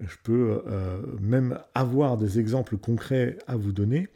je 0.00 0.16
peux 0.22 0.62
euh, 0.66 1.00
même 1.20 1.58
avoir 1.74 2.16
des 2.16 2.38
exemples 2.38 2.76
concrets 2.76 3.38
à 3.46 3.56
vous 3.56 3.72
donner, 3.72 4.08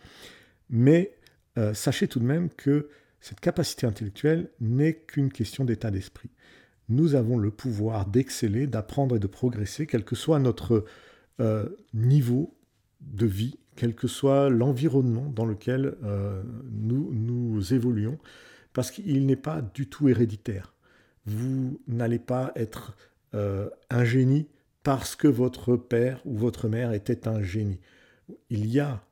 mais 0.71 1.15
euh, 1.59 1.75
sachez 1.75 2.09
tout 2.09 2.19
de 2.19 2.25
même 2.25 2.51
que 2.51 2.89
cette 3.25 3.41
capacité 3.41 3.87
intellectuelle 3.87 4.51
n'est 4.61 4.93
qu'une 4.93 5.33
question 5.33 5.65
d'état 5.65 5.91
d'esprit. 5.91 6.29
Nous 6.91 7.15
avons 7.15 7.39
le 7.39 7.51
pouvoir 7.51 8.05
d'exceller, 8.05 8.67
d'apprendre 8.67 9.17
et 9.17 9.19
de 9.19 9.27
progresser, 9.27 9.87
quel 9.87 10.05
que 10.05 10.15
soit 10.15 10.39
notre 10.39 10.85
euh, 11.41 11.71
niveau 11.95 12.55
de 13.01 13.25
vie, 13.25 13.59
quel 13.77 13.95
que 13.95 14.09
soit 14.09 14.51
l'environnement 14.51 15.33
dans 15.35 15.47
lequel 15.47 15.97
euh, 16.05 16.43
nous, 16.71 17.15
nous 17.15 17.73
évoluons, 17.73 18.19
parce 18.75 18.91
qu'il 18.91 19.25
n'est 19.25 19.37
pas 19.37 19.63
du 19.63 19.89
tout 19.89 20.11
héréditaire. 20.11 20.75
Vous 21.25 21.81
n'allez 21.89 22.19
pas 22.19 22.53
être 22.57 22.95
un 23.33 24.05
génie 24.05 24.47
parce 24.83 25.17
que 25.17 25.27
votre 25.27 25.77
père 25.77 26.21
ou 26.27 26.37
votre 26.37 26.69
mère 26.69 26.93
était 26.93 27.27
un 27.27 27.43
génie. 27.43 27.81
Il 28.51 28.67
y 28.67 28.81
a 28.81 29.03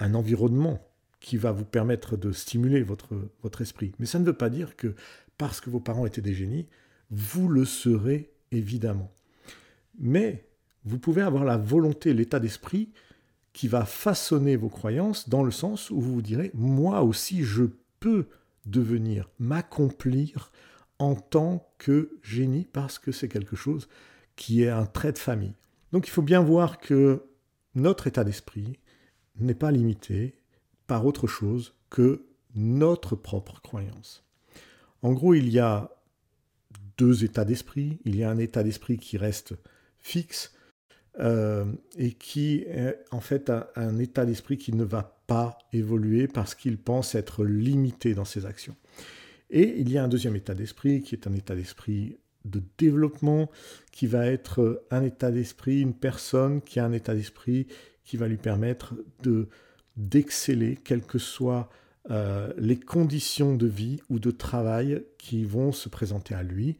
un 0.00 0.14
environnement 0.14 0.91
qui 1.22 1.36
va 1.36 1.52
vous 1.52 1.64
permettre 1.64 2.16
de 2.16 2.32
stimuler 2.32 2.82
votre, 2.82 3.62
esprit. 3.62 3.92
Mais 3.98 4.06
ça 4.06 4.18
ne 4.18 4.24
veut 4.24 4.32
pas 4.32 4.50
dire 4.50 4.76
que 4.76 4.94
parce 5.38 5.60
que 5.60 5.70
vos 5.70 5.80
parents 5.80 6.04
étaient 6.04 6.20
des 6.20 6.34
génies, 6.34 6.66
vous 7.10 7.48
le 7.48 7.64
serez 7.64 8.32
évidemment. 8.50 9.10
Mais 9.98 10.44
vous 10.84 10.98
pouvez 10.98 11.22
avoir 11.22 11.44
la 11.44 11.56
volonté, 11.56 12.12
l'état 12.12 12.40
d'esprit 12.40 12.90
qui 13.52 13.68
va 13.68 13.84
façonner 13.84 14.56
vos 14.56 14.68
croyances 14.68 15.28
dans 15.28 15.44
le 15.44 15.52
sens 15.52 15.90
où 15.90 16.00
vous 16.00 16.14
vous 16.14 16.22
direz, 16.22 16.50
moi 16.54 17.02
aussi 17.02 17.44
je 17.44 17.64
peux 18.00 18.26
devenir, 18.66 19.30
m'accomplir 19.38 20.50
en 20.98 21.14
tant 21.14 21.72
que 21.78 22.18
génie 22.22 22.66
parce 22.72 22.98
que 22.98 23.12
c'est 23.12 23.28
quelque 23.28 23.56
chose 23.56 23.88
qui 24.34 24.62
est 24.62 24.70
un 24.70 24.86
trait 24.86 25.12
de 25.12 25.18
famille. 25.18 25.54
Donc 25.92 26.08
il 26.08 26.10
faut 26.10 26.22
bien 26.22 26.42
voir 26.42 26.78
que 26.78 27.22
notre 27.74 28.06
état 28.06 28.24
d'esprit 28.24 28.78
n'est 29.36 29.54
pas 29.54 29.70
limité 29.70 30.41
par 30.86 31.06
autre 31.06 31.26
chose 31.26 31.74
que 31.90 32.24
notre 32.54 33.16
propre 33.16 33.60
croyance. 33.60 34.24
En 35.02 35.12
gros, 35.12 35.34
il 35.34 35.48
y 35.48 35.58
a 35.58 35.90
deux 36.98 37.24
états 37.24 37.44
d'esprit. 37.44 37.98
Il 38.04 38.16
y 38.16 38.22
a 38.22 38.30
un 38.30 38.38
état 38.38 38.62
d'esprit 38.62 38.98
qui 38.98 39.16
reste 39.16 39.54
fixe 39.98 40.54
euh, 41.18 41.64
et 41.96 42.12
qui 42.12 42.64
est 42.66 42.98
en 43.10 43.20
fait 43.20 43.50
un, 43.50 43.66
un 43.76 43.98
état 43.98 44.24
d'esprit 44.24 44.58
qui 44.58 44.72
ne 44.72 44.84
va 44.84 45.18
pas 45.26 45.58
évoluer 45.72 46.28
parce 46.28 46.54
qu'il 46.54 46.78
pense 46.78 47.14
être 47.14 47.44
limité 47.44 48.14
dans 48.14 48.24
ses 48.24 48.46
actions. 48.46 48.76
Et 49.50 49.78
il 49.78 49.90
y 49.90 49.98
a 49.98 50.04
un 50.04 50.08
deuxième 50.08 50.36
état 50.36 50.54
d'esprit 50.54 51.02
qui 51.02 51.14
est 51.14 51.26
un 51.26 51.34
état 51.34 51.54
d'esprit 51.54 52.16
de 52.44 52.62
développement, 52.78 53.50
qui 53.92 54.06
va 54.06 54.26
être 54.26 54.84
un 54.90 55.02
état 55.02 55.30
d'esprit, 55.30 55.80
une 55.80 55.94
personne 55.94 56.60
qui 56.62 56.80
a 56.80 56.84
un 56.84 56.92
état 56.92 57.14
d'esprit 57.14 57.66
qui 58.04 58.16
va 58.16 58.26
lui 58.26 58.36
permettre 58.36 58.94
de 59.22 59.48
d'exceller, 59.96 60.76
quelles 60.76 61.04
que 61.04 61.18
soient 61.18 61.68
euh, 62.10 62.52
les 62.58 62.78
conditions 62.78 63.54
de 63.54 63.66
vie 63.66 64.00
ou 64.10 64.18
de 64.18 64.32
travail 64.32 65.04
qui 65.18 65.44
vont 65.44 65.70
se 65.70 65.88
présenter 65.88 66.34
à 66.34 66.42
lui, 66.42 66.76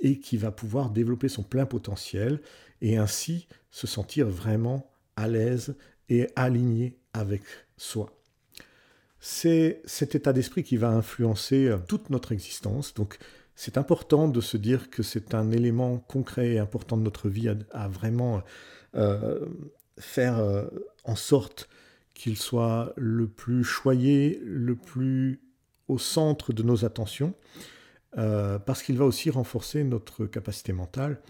et 0.00 0.18
qui 0.18 0.36
va 0.36 0.50
pouvoir 0.50 0.90
développer 0.90 1.28
son 1.28 1.42
plein 1.42 1.66
potentiel, 1.66 2.40
et 2.80 2.96
ainsi 2.96 3.48
se 3.70 3.86
sentir 3.86 4.28
vraiment 4.28 4.90
à 5.16 5.28
l'aise 5.28 5.74
et 6.08 6.28
aligné 6.36 6.96
avec 7.12 7.42
soi. 7.76 8.16
C'est 9.18 9.82
cet 9.84 10.14
état 10.14 10.32
d'esprit 10.32 10.62
qui 10.62 10.76
va 10.76 10.90
influencer 10.90 11.66
euh, 11.66 11.78
toute 11.78 12.08
notre 12.08 12.32
existence. 12.32 12.94
Donc, 12.94 13.18
c'est 13.56 13.76
important 13.76 14.28
de 14.28 14.40
se 14.40 14.56
dire 14.56 14.88
que 14.88 15.02
c'est 15.02 15.34
un 15.34 15.50
élément 15.50 15.98
concret 15.98 16.52
et 16.52 16.58
important 16.58 16.96
de 16.96 17.02
notre 17.02 17.28
vie 17.28 17.54
à, 17.72 17.88
vraiment 17.88 18.42
euh, 18.94 19.44
faire 19.98 20.40
en 21.04 21.14
sorte 21.14 21.68
qu'il 22.20 22.36
soit 22.36 22.92
le 22.96 23.26
plus 23.28 23.64
choyé, 23.64 24.42
le 24.44 24.76
plus 24.76 25.40
au 25.88 25.96
centre 25.96 26.52
de 26.52 26.62
nos 26.62 26.84
attentions, 26.84 27.32
euh, 28.18 28.58
parce 28.58 28.82
qu'il 28.82 28.98
va 28.98 29.06
aussi 29.06 29.30
renforcer 29.30 29.84
notre 29.84 30.26
capacité 30.26 30.74
mentale 30.74 31.20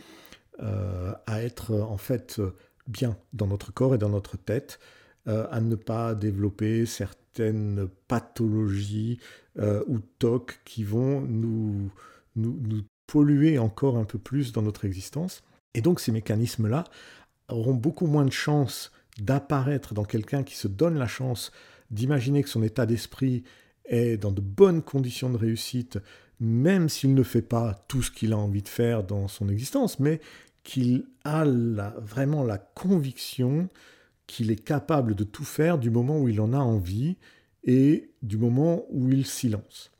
à 1.26 1.42
être 1.42 1.72
en 1.72 1.96
fait 1.96 2.38
bien 2.86 3.16
dans 3.32 3.46
notre 3.46 3.72
corps 3.72 3.94
et 3.94 3.98
dans 3.98 4.10
notre 4.10 4.36
tête, 4.36 4.78
à 5.24 5.58
ne 5.58 5.74
pas 5.74 6.14
développer 6.14 6.84
certaines 6.84 7.88
pathologies 8.08 9.18
ou 9.58 10.00
tocs 10.18 10.60
qui 10.66 10.84
vont 10.84 11.22
nous, 11.22 11.90
nous, 12.36 12.82
polluer 13.06 13.58
encore 13.58 13.96
un 13.96 14.04
peu 14.04 14.18
plus 14.18 14.52
dans 14.52 14.60
notre 14.60 14.84
existence. 14.84 15.42
Et 15.72 15.80
donc 15.80 15.98
ces 15.98 16.12
mécanismes-là 16.12 16.84
auront 17.48 17.72
beaucoup 17.72 18.06
moins 18.06 18.26
de 18.26 18.32
chances 18.32 18.92
d'apparaître 19.22 19.94
dans 19.94 20.04
quelqu'un 20.04 20.42
qui 20.42 20.56
se 20.56 20.68
donne 20.68 20.98
la 20.98 21.06
chance 21.06 21.50
d'imaginer 21.90 22.42
que 22.42 22.48
son 22.48 22.62
état 22.62 22.86
d'esprit 22.86 23.42
est 23.84 24.16
dans 24.16 24.32
de 24.32 24.40
bonnes 24.40 24.82
conditions 24.82 25.30
de 25.30 25.36
réussite, 25.36 25.98
même 26.38 26.88
s'il 26.88 27.14
ne 27.14 27.22
fait 27.22 27.42
pas 27.42 27.84
tout 27.88 28.02
ce 28.02 28.10
qu'il 28.10 28.32
a 28.32 28.38
envie 28.38 28.62
de 28.62 28.68
faire 28.68 29.02
dans 29.04 29.28
son 29.28 29.48
existence, 29.48 29.98
mais 29.98 30.20
qu'il 30.62 31.06
a 31.24 31.44
vraiment 31.98 32.44
la 32.44 32.58
conviction 32.58 33.68
qu'il 34.26 34.50
est 34.50 34.62
capable 34.62 35.14
de 35.14 35.24
tout 35.24 35.44
faire 35.44 35.78
du 35.78 35.90
moment 35.90 36.20
où 36.20 36.28
il 36.28 36.40
en 36.40 36.52
a 36.52 36.58
envie 36.58 37.16
et 37.64 38.10
du 38.22 38.36
moment 38.36 38.84
où 38.90 39.10
il 39.10 39.26
s'y 39.26 39.48
lance. 39.48 39.90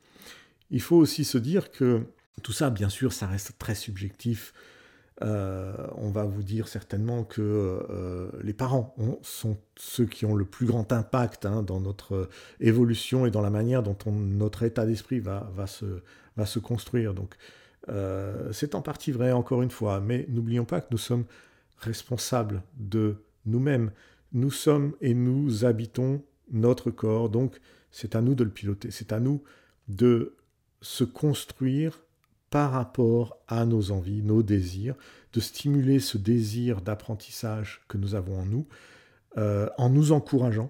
Il 0.69 0.81
faut 0.81 0.95
aussi 0.95 1.25
se 1.25 1.37
dire 1.37 1.71
que 1.71 2.05
tout 2.41 2.53
ça, 2.53 2.69
bien 2.69 2.89
sûr, 2.89 3.11
ça 3.11 3.27
reste 3.27 3.57
très 3.59 3.75
subjectif. 3.75 4.53
Euh, 5.23 5.73
on 5.97 6.09
va 6.09 6.23
vous 6.23 6.41
dire 6.41 6.67
certainement 6.67 7.23
que 7.23 7.41
euh, 7.41 8.29
les 8.41 8.53
parents 8.53 8.95
sont 9.21 9.57
ceux 9.75 10.05
qui 10.05 10.25
ont 10.25 10.33
le 10.33 10.45
plus 10.45 10.65
grand 10.65 10.91
impact 10.91 11.45
hein, 11.45 11.61
dans 11.61 11.79
notre 11.79 12.29
évolution 12.59 13.25
et 13.25 13.31
dans 13.31 13.41
la 13.41 13.51
manière 13.51 13.83
dont 13.83 13.97
notre 14.11 14.63
état 14.63 14.85
d'esprit 14.85 15.19
va, 15.19 15.45
se, 15.67 16.59
construire. 16.59 17.13
Donc, 17.13 17.35
euh, 17.89 18.51
c'est 18.51 18.73
en 18.73 18.81
partie 18.81 19.11
vrai, 19.11 19.31
encore 19.31 19.61
une 19.61 19.69
fois, 19.69 19.99
mais 19.99 20.25
n'oublions 20.29 20.65
pas 20.65 20.81
que 20.81 20.87
nous 20.91 20.97
sommes 20.97 21.25
responsables 21.77 22.63
de 22.77 23.17
nous-mêmes. 23.45 23.91
Nous 24.33 24.51
sommes 24.51 24.95
et 25.01 25.13
nous 25.13 25.65
habitons 25.65 26.23
notre 26.51 26.89
corps, 26.89 27.29
donc 27.29 27.59
c'est 27.91 28.15
à 28.15 28.21
nous 28.21 28.33
de 28.33 28.43
le 28.43 28.49
piloter, 28.49 28.89
c'est 28.91 29.11
à 29.11 29.19
nous 29.19 29.43
de 29.87 30.35
se 30.81 31.03
construire 31.03 32.01
par 32.51 32.71
rapport 32.71 33.37
à 33.47 33.65
nos 33.65 33.91
envies, 33.91 34.21
nos 34.21 34.43
désirs, 34.43 34.95
de 35.33 35.39
stimuler 35.39 35.99
ce 35.99 36.19
désir 36.19 36.81
d'apprentissage 36.81 37.81
que 37.87 37.97
nous 37.97 38.13
avons 38.13 38.39
en 38.39 38.45
nous, 38.45 38.67
euh, 39.37 39.69
en 39.77 39.89
nous 39.89 40.11
encourageant 40.11 40.69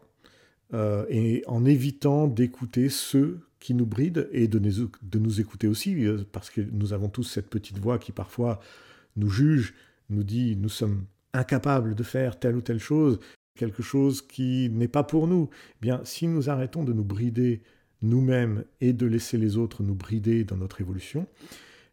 euh, 0.73 1.05
et 1.09 1.43
en 1.47 1.65
évitant 1.65 2.27
d'écouter 2.27 2.88
ceux 2.88 3.39
qui 3.59 3.73
nous 3.73 3.88
brident 3.88 4.27
et 4.31 4.47
de 4.47 4.59
nous, 4.59 4.89
de 5.01 5.19
nous 5.19 5.41
écouter 5.41 5.67
aussi, 5.67 6.05
euh, 6.05 6.23
parce 6.31 6.51
que 6.51 6.61
nous 6.61 6.93
avons 6.93 7.09
tous 7.09 7.23
cette 7.23 7.50
petite 7.50 7.79
voix 7.79 7.97
qui 7.97 8.11
parfois 8.11 8.59
nous 9.17 9.29
juge, 9.29 9.73
nous 10.11 10.23
dit 10.23 10.55
nous 10.55 10.69
sommes 10.69 11.05
incapables 11.33 11.95
de 11.95 12.03
faire 12.03 12.39
telle 12.39 12.55
ou 12.55 12.61
telle 12.61 12.79
chose, 12.79 13.19
quelque 13.55 13.81
chose 13.81 14.21
qui 14.21 14.69
n'est 14.69 14.88
pas 14.88 15.03
pour 15.03 15.27
nous. 15.27 15.50
Eh 15.51 15.77
bien, 15.81 16.01
si 16.03 16.27
nous 16.27 16.47
arrêtons 16.50 16.83
de 16.83 16.93
nous 16.93 17.03
brider 17.03 17.63
nous-mêmes 18.03 18.65
et 18.81 18.93
de 18.93 19.07
laisser 19.07 19.38
les 19.38 19.57
autres 19.57 19.81
nous 19.81 19.95
brider 19.95 20.43
dans 20.43 20.57
notre 20.57 20.81
évolution, 20.81 21.25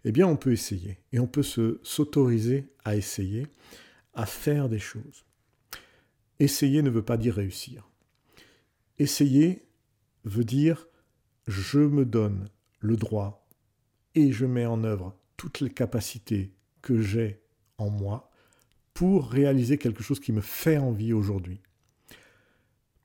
eh 0.05 0.13
bien 0.13 0.27
on 0.27 0.37
peut 0.37 0.53
essayer. 0.53 0.99
Et 1.13 1.19
on 1.19 1.27
peut 1.27 1.43
s'autoriser 1.43 2.69
à 2.85 2.97
essayer, 2.97 3.47
à 4.15 4.27
faire 4.27 4.69
des 4.69 4.79
choses. 4.79 5.25
Essayer 6.39 6.83
ne 6.83 6.91
veut 6.91 7.05
pas 7.05 7.17
dire 7.17 7.35
réussir. 7.35 7.89
Essayer 8.99 9.67
veut 10.25 10.45
dire 10.45 10.87
je 11.47 11.79
me 11.79 12.05
donne 12.05 12.49
le 12.81 12.97
droit 12.97 13.49
et 14.15 14.33
je 14.33 14.47
mets 14.47 14.67
en 14.67 14.85
œuvre 14.85 15.17
toutes 15.37 15.61
les 15.61 15.71
capacités 15.71 16.53
que 16.83 17.01
j'ai 17.01 17.41
en 17.79 17.91
moi 17.91 18.31
pour 18.93 19.31
réaliser 19.31 19.79
quelque 19.79 20.03
chose 20.03 20.21
qui 20.21 20.33
me 20.33 20.41
fait 20.41 20.79
envie 20.79 21.13
aujourd'hui. 21.13 21.61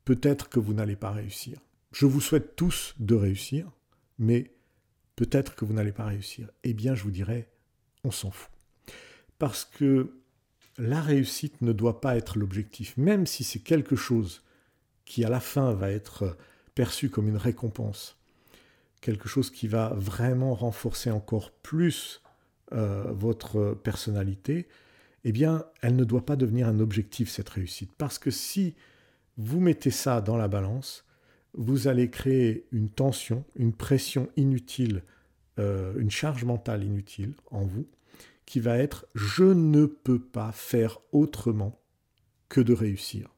Peut-être 0.06 0.50
que 0.50 0.60
vous 0.60 0.74
n'allez 0.74 0.96
pas 0.96 1.12
réussir. 1.12 1.60
Je 1.92 2.06
vous 2.06 2.20
souhaite 2.20 2.56
tous 2.56 2.96
de 3.00 3.16
réussir, 3.16 3.72
mais 4.18 4.52
peut-être 5.16 5.56
que 5.56 5.66
vous 5.66 5.74
n'allez 5.74 5.92
pas 5.92 6.06
réussir. 6.06 6.50
Eh 6.64 6.74
bien, 6.74 6.96
je 6.96 7.04
vous 7.04 7.12
dirais, 7.12 7.50
on 8.04 8.12
s'en 8.12 8.32
fout. 8.32 8.52
Parce 9.40 9.66
que 9.66 10.14
la 10.78 11.02
réussite 11.02 11.62
ne 11.62 11.72
doit 11.72 12.02
pas 12.02 12.16
être 12.16 12.38
l'objectif, 12.38 12.98
même 12.98 13.28
si 13.28 13.44
c'est 13.44 13.60
quelque 13.60 13.96
chose 13.96 14.42
qui 15.06 15.24
à 15.24 15.30
la 15.30 15.40
fin 15.40 15.74
va 15.74 15.92
être 15.92 16.38
perçu 16.76 17.10
comme 17.10 17.28
une 17.28 17.38
récompense, 17.38 18.18
quelque 19.02 19.28
chose 19.28 19.52
qui 19.52 19.68
va 19.68 19.94
vraiment 19.96 20.56
renforcer 20.56 21.12
encore 21.12 21.52
plus 21.52 22.22
euh, 22.72 23.12
votre 23.12 23.78
personnalité, 23.84 24.68
eh 25.26 25.32
bien, 25.32 25.66
elle 25.82 25.96
ne 25.96 26.04
doit 26.04 26.26
pas 26.26 26.36
devenir 26.36 26.68
un 26.68 26.80
objectif, 26.80 27.30
cette 27.30 27.50
réussite. 27.50 27.92
Parce 27.98 28.18
que 28.18 28.32
si 28.32 28.76
vous 29.38 29.60
mettez 29.60 29.92
ça 29.92 30.22
dans 30.22 30.38
la 30.38 30.48
balance, 30.48 31.03
vous 31.54 31.88
allez 31.88 32.10
créer 32.10 32.66
une 32.72 32.90
tension, 32.90 33.46
une 33.56 33.74
pression 33.74 34.30
inutile, 34.36 35.04
euh, 35.60 35.94
une 35.98 36.12
charge 36.12 36.44
mentale 36.44 36.84
inutile 36.84 37.34
en 37.52 37.64
vous, 37.64 37.88
qui 38.46 38.60
va 38.60 38.78
être 38.78 39.06
je 39.16 39.44
ne 39.44 39.86
peux 39.86 40.20
pas 40.20 40.52
faire 40.52 41.00
autrement 41.12 41.80
que 42.50 42.62
de 42.62 42.74
réussir. 42.74 43.30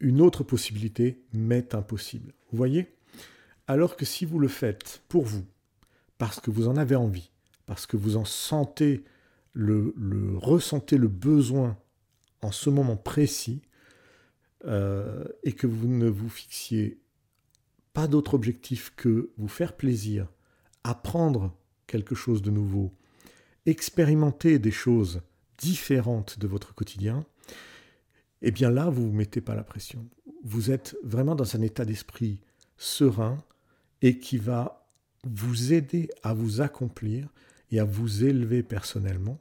Une 0.00 0.20
autre 0.20 0.44
possibilité 0.44 1.22
m'est 1.32 1.74
impossible. 1.74 2.32
Vous 2.50 2.56
voyez? 2.56 2.96
Alors 3.66 3.96
que 3.96 4.04
si 4.04 4.24
vous 4.24 4.38
le 4.38 4.48
faites 4.48 5.02
pour 5.08 5.24
vous, 5.24 5.44
parce 6.18 6.40
que 6.40 6.50
vous 6.50 6.68
en 6.68 6.76
avez 6.76 6.96
envie, 6.96 7.30
parce 7.66 7.86
que 7.86 7.96
vous 7.96 8.16
en 8.16 8.24
sentez 8.24 9.04
le, 9.52 9.94
ressentez 10.36 10.96
le 10.96 11.08
besoin 11.08 11.78
en 12.42 12.50
ce 12.50 12.70
moment 12.70 12.96
précis, 12.96 13.62
euh, 14.64 15.24
et 15.42 15.52
que 15.52 15.66
vous 15.66 15.88
ne 15.88 16.08
vous 16.08 16.28
fixiez 16.28 17.00
pas 17.92 18.06
d'autre 18.06 18.34
objectif 18.34 18.92
que 18.96 19.30
vous 19.36 19.48
faire 19.48 19.76
plaisir, 19.76 20.28
apprendre 20.84 21.56
quelque 21.86 22.14
chose 22.14 22.42
de 22.42 22.50
nouveau, 22.50 22.92
expérimenter 23.66 24.58
des 24.58 24.70
choses 24.70 25.22
différentes 25.58 26.38
de 26.38 26.46
votre 26.46 26.74
quotidien, 26.74 27.24
eh 28.42 28.50
bien 28.50 28.70
là, 28.70 28.88
vous 28.88 29.02
ne 29.02 29.06
vous 29.08 29.12
mettez 29.12 29.40
pas 29.40 29.54
la 29.54 29.64
pression. 29.64 30.06
Vous 30.44 30.70
êtes 30.70 30.96
vraiment 31.02 31.34
dans 31.34 31.56
un 31.56 31.60
état 31.60 31.84
d'esprit 31.84 32.40
serein 32.78 33.38
et 34.00 34.18
qui 34.18 34.38
va 34.38 34.88
vous 35.24 35.72
aider 35.72 36.08
à 36.22 36.32
vous 36.32 36.60
accomplir 36.62 37.28
et 37.70 37.78
à 37.78 37.84
vous 37.84 38.24
élever 38.24 38.62
personnellement 38.62 39.38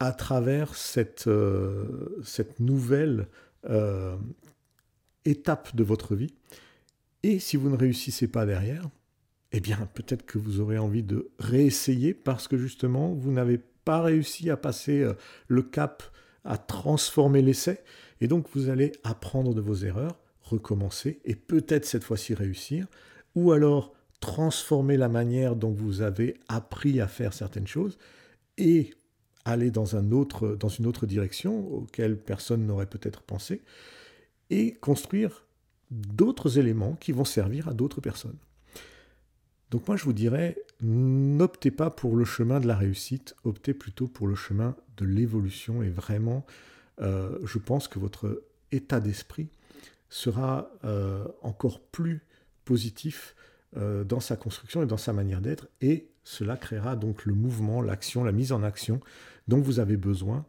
à 0.00 0.12
travers 0.12 0.74
cette, 0.76 1.26
euh, 1.26 2.22
nouvelle 2.60 3.26
euh, 3.68 4.16
étape 5.24 5.74
de 5.74 5.82
votre 5.82 6.14
vie. 6.14 6.32
Et 7.22 7.38
si 7.38 7.56
vous 7.56 7.70
ne 7.70 7.76
réussissez 7.76 8.28
pas 8.28 8.46
derrière, 8.46 8.88
eh 9.52 9.60
bien 9.60 9.88
peut-être 9.94 10.24
que 10.24 10.38
vous 10.38 10.60
aurez 10.60 10.78
envie 10.78 11.02
de 11.02 11.30
réessayer 11.38 12.14
parce 12.14 12.48
que 12.48 12.56
justement 12.56 13.14
vous 13.14 13.32
n'avez 13.32 13.58
pas 13.84 14.02
réussi 14.02 14.50
à 14.50 14.56
passer 14.56 15.02
euh, 15.02 15.14
le 15.48 15.62
cap, 15.62 16.02
à 16.44 16.58
transformer 16.58 17.42
l'essai. 17.42 17.82
Et 18.20 18.28
donc 18.28 18.46
vous 18.54 18.68
allez 18.68 18.92
apprendre 19.04 19.54
de 19.54 19.60
vos 19.60 19.76
erreurs, 19.76 20.18
recommencer 20.42 21.20
et 21.24 21.34
peut-être 21.34 21.86
cette 21.86 22.04
fois-ci 22.04 22.34
réussir. 22.34 22.86
Ou 23.34 23.52
alors 23.52 23.94
transformer 24.20 24.96
la 24.96 25.08
manière 25.08 25.56
dont 25.56 25.70
vous 25.70 26.02
avez 26.02 26.34
appris 26.48 27.00
à 27.00 27.08
faire 27.08 27.32
certaines 27.32 27.66
choses 27.66 27.98
et 28.56 28.90
aller 29.44 29.70
dans, 29.70 29.96
un 29.96 30.12
autre, 30.12 30.56
dans 30.56 30.68
une 30.68 30.86
autre 30.86 31.06
direction 31.06 31.72
auquel 31.72 32.18
personne 32.18 32.66
n'aurait 32.66 32.86
peut-être 32.86 33.22
pensé, 33.22 33.62
et 34.50 34.74
construire 34.74 35.46
d'autres 35.90 36.58
éléments 36.58 36.94
qui 36.94 37.12
vont 37.12 37.24
servir 37.24 37.68
à 37.68 37.74
d'autres 37.74 38.00
personnes. 38.00 38.38
Donc 39.70 39.86
moi 39.86 39.96
je 39.96 40.04
vous 40.04 40.12
dirais, 40.12 40.56
n'optez 40.80 41.70
pas 41.70 41.90
pour 41.90 42.16
le 42.16 42.24
chemin 42.24 42.60
de 42.60 42.66
la 42.66 42.76
réussite, 42.76 43.34
optez 43.44 43.74
plutôt 43.74 44.08
pour 44.08 44.26
le 44.26 44.34
chemin 44.34 44.76
de 44.96 45.04
l'évolution 45.04 45.82
et 45.82 45.90
vraiment, 45.90 46.46
euh, 47.00 47.38
je 47.44 47.58
pense 47.58 47.86
que 47.86 47.98
votre 47.98 48.44
état 48.72 49.00
d'esprit 49.00 49.48
sera 50.08 50.70
euh, 50.84 51.26
encore 51.42 51.80
plus 51.80 52.22
positif 52.64 53.34
euh, 53.76 54.04
dans 54.04 54.20
sa 54.20 54.36
construction 54.36 54.82
et 54.82 54.86
dans 54.86 54.96
sa 54.96 55.12
manière 55.12 55.42
d'être 55.42 55.68
et 55.82 56.08
cela 56.24 56.56
créera 56.56 56.96
donc 56.96 57.26
le 57.26 57.34
mouvement, 57.34 57.82
l'action, 57.82 58.24
la 58.24 58.32
mise 58.32 58.52
en 58.52 58.62
action 58.62 59.00
dont 59.48 59.60
vous 59.60 59.80
avez 59.80 59.96
besoin 59.96 60.44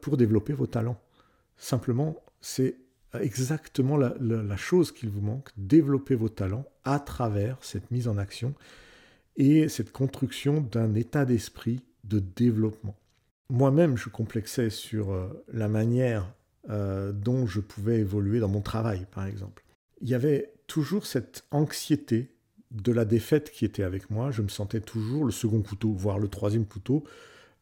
pour 0.00 0.16
développer 0.16 0.52
vos 0.52 0.66
talents. 0.66 1.00
Simplement, 1.56 2.16
c'est 2.40 2.78
exactement 3.22 3.96
la, 3.96 4.56
chose 4.56 4.92
qu'il 4.92 5.10
vous 5.10 5.20
manque, 5.20 5.50
développer 5.56 6.14
vos 6.14 6.28
talents 6.28 6.66
à 6.84 6.98
travers 6.98 7.58
cette 7.62 7.90
mise 7.90 8.08
en 8.08 8.18
action 8.18 8.54
et 9.36 9.68
cette 9.68 9.92
construction 9.92 10.60
d'un 10.60 10.94
état 10.94 11.24
d'esprit 11.24 11.82
de 12.04 12.20
développement. 12.20 12.96
Moi-même, 13.50 13.96
je 13.96 14.08
complexais 14.08 14.70
sur 14.70 15.12
euh, 15.12 15.28
la 15.52 15.68
manière 15.68 16.32
euh, 16.70 17.12
dont 17.12 17.46
je 17.46 17.60
pouvais 17.60 17.98
évoluer 17.98 18.40
dans 18.40 18.48
mon 18.48 18.60
travail, 18.60 19.06
par 19.12 19.26
exemple. 19.26 19.64
Il 20.00 20.08
y 20.08 20.14
avait 20.14 20.52
toujours 20.66 21.06
cette 21.06 21.44
anxiété 21.50 22.32
de 22.72 22.92
la 22.92 23.04
défaite 23.04 23.50
qui 23.50 23.64
était 23.64 23.82
avec 23.82 24.10
moi. 24.10 24.30
Je 24.30 24.42
me 24.42 24.48
sentais 24.48 24.80
toujours 24.80 25.24
le 25.24 25.30
second 25.32 25.62
couteau, 25.62 25.92
voire 25.92 26.18
le 26.18 26.28
troisième 26.28 26.66
couteau, 26.66 27.04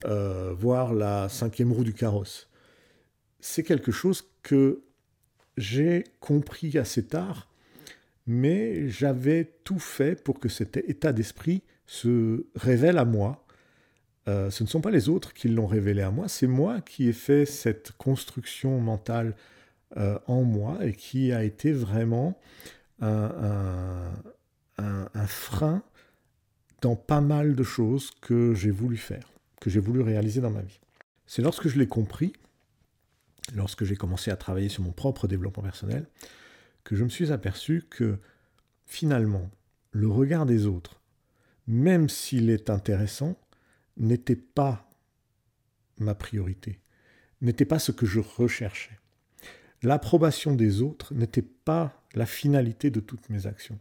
euh, 0.06 0.54
voire 0.56 0.94
la 0.94 1.28
cinquième 1.28 1.73
roue 1.73 1.84
du 1.84 1.92
carrosse. 1.92 2.49
C'est 3.40 3.62
quelque 3.62 3.92
chose 3.92 4.24
que 4.42 4.83
j'ai 5.56 6.04
compris 6.20 6.76
assez 6.78 7.04
tard, 7.04 7.48
mais 8.26 8.88
j'avais 8.88 9.52
tout 9.64 9.78
fait 9.78 10.22
pour 10.22 10.40
que 10.40 10.48
cet 10.48 10.76
état 10.76 11.12
d'esprit 11.12 11.62
se 11.86 12.46
révèle 12.54 12.98
à 12.98 13.04
moi. 13.04 13.44
Euh, 14.26 14.50
ce 14.50 14.62
ne 14.62 14.68
sont 14.68 14.80
pas 14.80 14.90
les 14.90 15.08
autres 15.08 15.34
qui 15.34 15.48
l'ont 15.48 15.66
révélé 15.66 16.00
à 16.00 16.10
moi, 16.10 16.28
c'est 16.28 16.46
moi 16.46 16.80
qui 16.80 17.08
ai 17.08 17.12
fait 17.12 17.44
cette 17.44 17.92
construction 17.92 18.80
mentale 18.80 19.36
euh, 19.98 20.18
en 20.26 20.42
moi 20.42 20.78
et 20.82 20.92
qui 20.92 21.30
a 21.32 21.44
été 21.44 21.72
vraiment 21.72 22.40
un, 23.00 24.12
un, 24.78 25.26
frein 25.26 25.82
dans 26.80 26.96
pas 26.96 27.20
mal 27.20 27.54
de 27.54 27.62
choses 27.62 28.10
que 28.22 28.54
j'ai 28.54 28.70
voulu 28.70 28.96
faire, 28.96 29.30
que 29.60 29.68
j'ai 29.68 29.80
voulu 29.80 30.00
réaliser 30.00 30.40
dans 30.40 30.50
ma 30.50 30.62
vie. 30.62 30.80
C'est 31.26 31.42
lorsque 31.42 31.68
je 31.68 31.78
l'ai 31.78 31.86
compris, 31.86 32.32
lorsque 33.52 33.85
j'ai 33.85 33.96
commencé 33.96 34.30
à 34.30 34.37
travailler 34.37 34.68
sur 34.68 34.83
mon 34.83 34.92
propre 34.92 35.26
développement 35.26 35.62
personnel, 35.62 36.07
que 36.85 36.96
je 36.96 37.04
me 37.04 37.09
suis 37.09 37.33
aperçu 37.33 37.85
que 37.90 38.18
finalement, 38.87 39.50
le 39.90 40.09
regard 40.09 40.46
des 40.46 40.66
autres, 40.66 41.00
même 41.66 42.09
s'il 42.09 42.50
est 42.50 42.70
intéressant, 42.70 43.38
n'était 43.96 44.37
pas 44.37 44.90
ma 45.98 46.14
priorité, 46.14 46.80
n'était 47.40 47.64
pas 47.64 47.78
ce 47.78 47.92
que 47.92 48.07
je 48.07 48.20
recherchais. 48.20 48.98
L'approbation 49.83 50.54
des 50.54 50.83
autres 50.83 51.14
n'était 51.14 51.42
pas 51.42 52.02
la 52.14 52.26
finalité 52.26 52.90
de 52.90 53.00
toutes 53.00 53.28
mes 53.30 53.46
actions. 53.46 53.78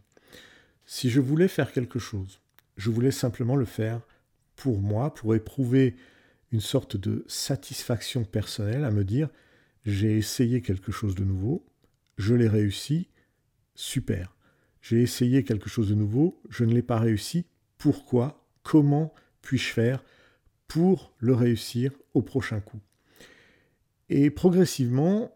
Si 0.86 1.10
je 1.10 1.20
voulais 1.20 1.48
faire 1.48 1.72
quelque 1.72 1.98
chose, 1.98 2.40
je 2.76 2.90
voulais 2.90 3.10
simplement 3.10 3.56
le 3.56 3.64
faire 3.64 4.00
pour 4.56 4.80
moi, 4.80 5.14
pour 5.14 5.34
éprouver 5.34 5.96
une 6.52 6.60
sorte 6.60 6.96
de 6.96 7.24
satisfaction 7.26 8.24
personnelle 8.24 8.84
à 8.84 8.90
me 8.90 9.04
dire 9.04 9.28
j'ai 9.84 10.16
essayé 10.16 10.62
quelque 10.62 10.92
chose 10.92 11.14
de 11.14 11.24
nouveau, 11.24 11.64
je 12.16 12.34
l'ai 12.34 12.48
réussi, 12.48 13.08
super. 13.74 14.34
J'ai 14.80 15.02
essayé 15.02 15.44
quelque 15.44 15.68
chose 15.68 15.88
de 15.88 15.94
nouveau, 15.94 16.40
je 16.48 16.64
ne 16.64 16.72
l'ai 16.72 16.82
pas 16.82 16.98
réussi, 16.98 17.46
pourquoi? 17.78 18.46
Comment 18.62 19.12
puis-je 19.42 19.72
faire 19.72 20.04
pour 20.68 21.14
le 21.18 21.34
réussir 21.34 21.92
au 22.14 22.22
prochain 22.22 22.60
coup? 22.60 22.80
Et 24.08 24.30
progressivement, 24.30 25.34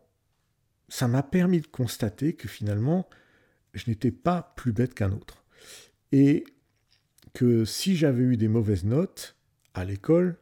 ça 0.89 1.09
m'a 1.09 1.23
permis 1.23 1.61
de 1.61 1.67
constater 1.67 2.35
que 2.35 2.49
finalement, 2.49 3.09
je 3.75 3.85
n'étais 3.89 4.11
pas 4.11 4.55
plus 4.57 4.73
bête 4.73 4.95
qu'un 4.95 5.13
autre. 5.13 5.45
Et 6.13 6.45
que 7.35 7.65
si 7.65 7.97
j'avais 7.97 8.23
eu 8.23 8.37
des 8.37 8.49
mauvaises 8.49 8.85
notes 8.85 9.37
à 9.75 9.85
l'école, 9.85 10.39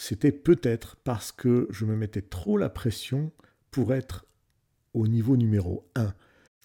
c'était 0.00 0.32
peut-être 0.32 0.96
parce 1.04 1.30
que 1.30 1.68
je 1.68 1.84
me 1.84 1.94
mettais 1.94 2.22
trop 2.22 2.56
la 2.56 2.70
pression 2.70 3.32
pour 3.70 3.92
être 3.92 4.24
au 4.94 5.06
niveau 5.06 5.36
numéro 5.36 5.86
1. 5.94 6.14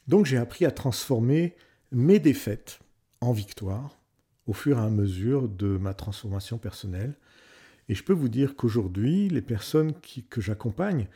Donc 0.07 0.25
j'ai 0.25 0.37
appris 0.37 0.63
à 0.63 0.71
transformer 0.71 1.53
mes 1.91 2.19
défaites 2.19 2.79
en 3.19 3.33
victoires 3.33 3.99
au 4.47 4.53
fur 4.53 4.77
et 4.77 4.81
à 4.81 4.89
mesure 4.89 5.49
de 5.49 5.75
ma 5.75 5.93
transformation 5.93 6.57
personnelle. 6.57 7.17
Et 7.89 7.93
je 7.93 8.05
peux 8.05 8.13
vous 8.13 8.29
dire 8.29 8.55
qu'aujourd'hui, 8.55 9.27
les 9.27 9.41
personnes 9.41 9.91
que 10.29 10.39
j'accompagne 10.39 11.09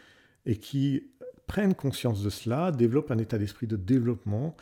et 0.45 0.58
qui 0.58 1.08
prennent 1.47 1.73
conscience 1.73 2.21
de 2.21 2.29
cela 2.29 2.73
développent 2.73 3.12
un 3.12 3.17
état 3.17 3.38
d'esprit 3.38 3.65
de 3.65 3.77
développement 3.77 4.58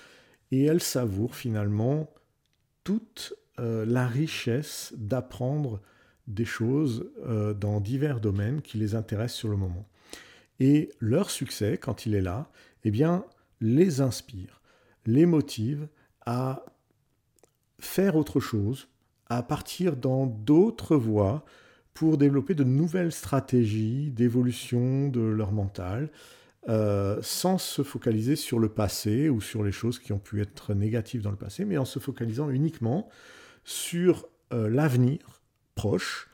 et 0.51 0.65
elles 0.65 0.83
savourent 0.83 1.35
finalement 1.35 2.13
toute 2.83 3.33
euh, 3.59 3.83
la 3.83 4.05
richesse 4.05 4.93
d'apprendre 4.95 5.81
des 6.27 6.45
choses 6.45 7.09
euh, 7.25 7.53
dans 7.53 7.79
divers 7.79 8.19
domaines 8.19 8.61
qui 8.61 8.77
les 8.77 8.95
intéressent 8.95 9.39
sur 9.39 9.49
le 9.49 9.57
moment. 9.57 9.87
Et 10.59 10.91
leur 10.99 11.29
succès, 11.29 11.77
quand 11.77 12.05
il 12.05 12.15
est 12.15 12.21
là, 12.21 12.49
eh 12.83 12.91
bien, 12.91 13.25
les 13.61 14.01
inspire, 14.01 14.61
les 15.05 15.25
motive 15.25 15.87
à 16.25 16.65
faire 17.79 18.15
autre 18.15 18.39
chose, 18.39 18.87
à 19.27 19.43
partir 19.43 19.95
dans 19.95 20.25
d'autres 20.25 20.95
voies 20.95 21.45
pour 21.93 22.17
développer 22.17 22.53
de 22.53 22.63
nouvelles 22.63 23.11
stratégies 23.11 24.11
d'évolution 24.11 25.09
de 25.09 25.21
leur 25.21 25.51
mental, 25.51 26.09
euh, 26.69 27.17
sans 27.21 27.57
se 27.57 27.81
focaliser 27.81 28.35
sur 28.35 28.59
le 28.59 28.69
passé 28.69 29.29
ou 29.29 29.39
sur 29.39 29.63
les 29.63 29.71
choses 29.71 29.99
qui 29.99 30.11
ont 30.11 30.19
pu 30.19 30.41
être 30.41 30.73
négatives 30.73 31.21
dans 31.21 31.31
le 31.31 31.37
passé, 31.37 31.65
mais 31.65 31.77
en 31.77 31.85
se 31.85 31.99
focalisant 31.99 32.49
uniquement 32.49 33.07
sur 33.63 34.27
euh, 34.53 34.69
l'avenir 34.69 35.36
proche 35.77 36.29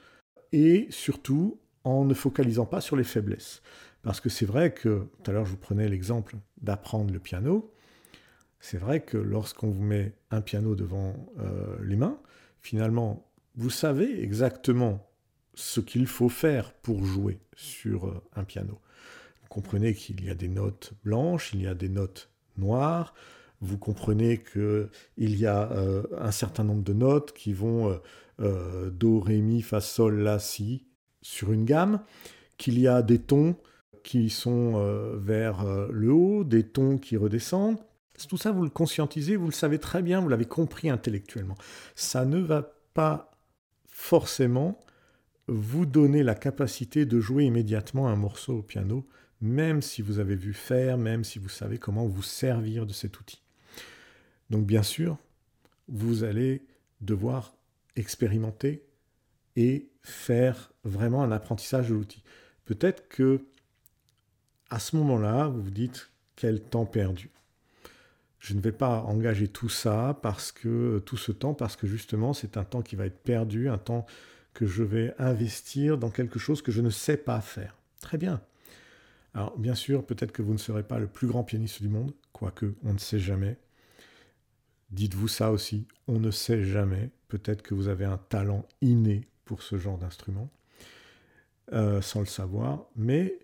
et 0.52 0.88
surtout 0.90 1.60
en 1.84 2.06
ne 2.06 2.16
focalisant 2.16 2.66
pas 2.66 2.82
sur 2.82 2.96
les 2.96 3.04
faiblesses. 3.04 3.62
Parce 4.02 4.20
que 4.20 4.30
c'est 4.30 4.46
vrai 4.46 4.74
que, 4.74 5.08
tout 5.22 5.30
à 5.30 5.34
l'heure 5.34 5.46
je 5.46 5.52
vous 5.52 5.58
prenais 5.58 5.88
l'exemple 5.88 6.38
d'apprendre 6.62 7.14
le 7.14 7.20
piano, 7.20 7.72
c'est 8.60 8.78
vrai 8.78 9.02
que 9.02 9.18
lorsqu'on 9.18 9.70
vous 9.70 9.84
met 9.84 10.14
un 10.32 10.42
piano 10.42 10.74
devant 10.74 11.16
euh, 11.40 11.76
les 11.84 11.98
mains, 11.98 12.18
finalement, 12.62 13.30
vous 13.56 13.70
savez 13.70 14.24
exactement 14.24 15.08
ce 15.54 15.80
qu'il 15.80 16.08
faut 16.08 16.30
faire 16.30 16.74
pour 16.74 17.06
jouer 17.06 17.40
sur 17.56 18.24
un 18.36 18.44
piano 18.44 18.80
comprenez 19.54 19.94
qu'il 19.94 20.26
y 20.26 20.32
a 20.32 20.34
des 20.34 20.48
notes 20.48 20.94
blanches, 21.04 21.52
il 21.54 21.62
y 21.62 21.68
a 21.68 21.76
des 21.76 21.90
notes 21.90 22.30
noires. 22.58 23.14
vous 23.62 23.78
comprenez 23.78 24.42
qu'il 24.42 24.90
y 25.18 25.46
a 25.46 25.72
euh, 25.72 26.04
un 26.18 26.32
certain 26.32 26.64
nombre 26.64 26.84
de 26.84 26.94
notes 26.94 27.34
qui 27.34 27.54
vont 27.54 27.92
euh, 27.92 27.98
euh, 28.40 28.90
Do, 28.90 29.20
Ré, 29.20 29.42
Mi, 29.42 29.62
Fa, 29.62 29.82
Sol, 29.82 30.20
La, 30.20 30.40
Si 30.40 30.86
sur 31.22 31.52
une 31.52 31.66
gamme, 31.66 32.02
qu'il 32.58 32.80
y 32.80 32.88
a 32.88 33.02
des 33.02 33.20
tons 33.20 33.56
qui 34.04 34.30
sont 34.30 34.74
vers 35.16 35.66
le 35.90 36.12
haut, 36.12 36.44
des 36.44 36.64
tons 36.64 36.98
qui 36.98 37.16
redescendent. 37.16 37.80
Tout 38.28 38.36
ça, 38.36 38.52
vous 38.52 38.64
le 38.64 38.70
conscientisez, 38.70 39.38
vous 39.38 39.46
le 39.46 39.54
savez 39.54 39.80
très 39.80 40.02
bien, 40.02 40.20
vous 40.20 40.28
l'avez 40.28 40.46
compris 40.46 40.90
intellectuellement. 40.90 41.56
Ça 41.96 42.26
ne 42.26 42.40
va 42.40 42.74
pas 42.94 43.32
forcément 43.88 44.78
vous 45.48 45.86
donner 45.86 46.24
la 46.24 46.36
capacité 46.36 47.06
de 47.06 47.20
jouer 47.20 47.46
immédiatement 47.46 48.08
un 48.08 48.16
morceau 48.16 48.60
au 48.60 48.62
piano, 48.62 49.08
même 49.42 49.82
si 49.82 50.02
vous 50.02 50.20
avez 50.20 50.36
vu 50.36 50.54
faire, 50.54 50.98
même 50.98 51.24
si 51.24 51.40
vous 51.40 51.50
savez 51.50 51.78
comment 51.78 52.08
vous 52.08 52.24
servir 52.24 52.86
de 52.86 52.94
cet 52.94 53.20
outil. 53.20 53.42
Donc 54.50 54.66
bien 54.66 54.84
sûr, 54.84 55.18
vous 55.88 56.24
allez 56.24 56.66
devoir 57.02 57.56
expérimenter 57.96 58.86
et 59.56 59.90
faire 60.02 60.72
vraiment 60.84 61.24
un 61.24 61.32
apprentissage 61.32 61.90
de 61.90 61.94
l'outil. 61.94 62.24
Peut-être 62.66 63.08
que 63.08 63.46
à 64.70 64.80
ce 64.80 64.96
moment-là, 64.96 65.48
vous 65.48 65.62
vous 65.62 65.72
dites 65.72 66.10
quel 66.36 66.62
temps 66.62 66.86
perdu. 66.86 67.30
Je 68.40 68.56
ne 68.56 68.60
vais 68.60 68.72
pas 68.72 69.02
engager 69.02 69.48
tout 69.48 69.70
ça 69.70 70.20
parce 70.22 70.52
que 70.52 71.02
tout 71.06 71.16
ce 71.16 71.32
temps 71.32 71.54
parce 71.54 71.76
que 71.76 71.88
justement 71.88 72.34
c'est 72.34 72.58
un 72.58 72.66
temps 72.66 72.82
qui 72.82 72.96
va 72.96 73.06
être 73.06 73.20
perdu, 73.20 73.70
un 73.70 73.78
temps 73.78 74.06
que 74.54 74.66
je 74.66 74.84
vais 74.84 75.14
investir 75.18 75.98
dans 75.98 76.10
quelque 76.10 76.40
chose 76.40 76.62
que 76.62 76.72
je 76.72 76.82
ne 76.82 76.90
sais 76.90 77.18
pas 77.18 77.40
faire. 77.40 77.78
Très 78.02 78.18
bien. 78.18 78.42
Alors 79.34 79.58
bien 79.58 79.76
sûr, 79.76 80.06
peut-être 80.06 80.32
que 80.32 80.42
vous 80.42 80.54
ne 80.54 80.58
serez 80.58 80.84
pas 80.84 81.00
le 81.00 81.08
plus 81.08 81.28
grand 81.28 81.44
pianiste 81.44 81.82
du 81.82 81.88
monde, 81.88 82.14
quoique 82.34 82.74
on 82.84 82.94
ne 82.94 83.00
sait 83.00 83.20
jamais. 83.20 83.58
Dites-vous 84.94 85.28
ça 85.28 85.52
aussi, 85.52 85.88
on 86.08 86.20
ne 86.20 86.30
sait 86.30 86.64
jamais. 86.64 87.10
Peut-être 87.28 87.64
que 87.64 87.74
vous 87.74 87.88
avez 87.88 88.06
un 88.06 88.20
talent 88.20 88.68
inné 88.82 89.28
pour 89.44 89.64
ce 89.64 89.80
genre 89.80 89.98
d'instrument, 89.98 90.52
euh, 91.74 92.00
sans 92.02 92.20
le 92.20 92.28
savoir. 92.28 92.86
Mais 92.96 93.40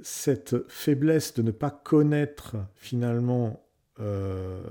cette 0.00 0.56
faiblesse 0.68 1.34
de 1.34 1.42
ne 1.42 1.50
pas 1.50 1.70
connaître 1.70 2.56
finalement 2.76 3.66
euh, 3.98 4.62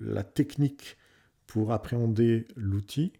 la 0.00 0.22
technique 0.24 0.96
pour 1.46 1.72
appréhender 1.72 2.46
l'outil 2.56 3.12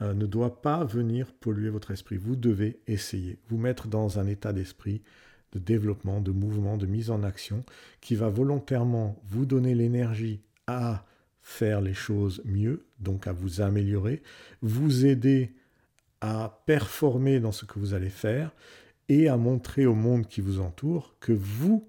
euh, 0.00 0.14
ne 0.14 0.24
doit 0.24 0.62
pas 0.62 0.82
venir 0.84 1.30
polluer 1.34 1.68
votre 1.68 1.90
esprit. 1.90 2.16
Vous 2.16 2.36
devez 2.36 2.80
essayer, 2.86 3.38
vous 3.48 3.58
mettre 3.58 3.86
dans 3.86 4.18
un 4.18 4.26
état 4.26 4.54
d'esprit 4.54 5.02
de 5.52 5.58
développement, 5.58 6.22
de 6.22 6.30
mouvement, 6.30 6.78
de 6.78 6.86
mise 6.86 7.10
en 7.10 7.22
action, 7.22 7.64
qui 8.00 8.14
va 8.14 8.30
volontairement 8.30 9.20
vous 9.26 9.44
donner 9.44 9.74
l'énergie 9.74 10.40
à 10.66 11.04
faire 11.42 11.80
les 11.80 11.94
choses 11.94 12.42
mieux, 12.44 12.84
donc 12.98 13.26
à 13.26 13.32
vous 13.32 13.60
améliorer, 13.60 14.22
vous 14.62 15.06
aider 15.06 15.54
à 16.20 16.62
performer 16.66 17.40
dans 17.40 17.52
ce 17.52 17.64
que 17.64 17.78
vous 17.78 17.94
allez 17.94 18.10
faire 18.10 18.54
et 19.08 19.28
à 19.28 19.36
montrer 19.36 19.86
au 19.86 19.94
monde 19.94 20.26
qui 20.26 20.40
vous 20.40 20.60
entoure 20.60 21.16
que 21.18 21.32
vous 21.32 21.88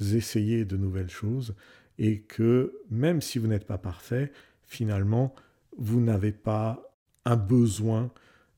essayez 0.00 0.64
de 0.64 0.76
nouvelles 0.76 1.10
choses 1.10 1.54
et 1.98 2.20
que 2.20 2.78
même 2.90 3.20
si 3.20 3.38
vous 3.38 3.46
n'êtes 3.46 3.66
pas 3.66 3.78
parfait, 3.78 4.32
finalement, 4.62 5.34
vous 5.76 6.00
n'avez 6.00 6.32
pas 6.32 6.94
un 7.24 7.36
besoin 7.36 8.10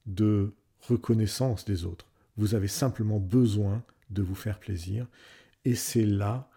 de 0.07 0.53
reconnaissance 0.81 1.65
des 1.65 1.85
autres. 1.85 2.07
Vous 2.37 2.55
avez 2.55 2.69
simplement 2.69 3.21
besoin 3.21 3.83
de 4.11 4.23
vous 4.23 4.35
faire 4.35 4.59
plaisir 4.59 5.07
et 5.65 5.75
c'est 5.75 6.07
là 6.07 6.51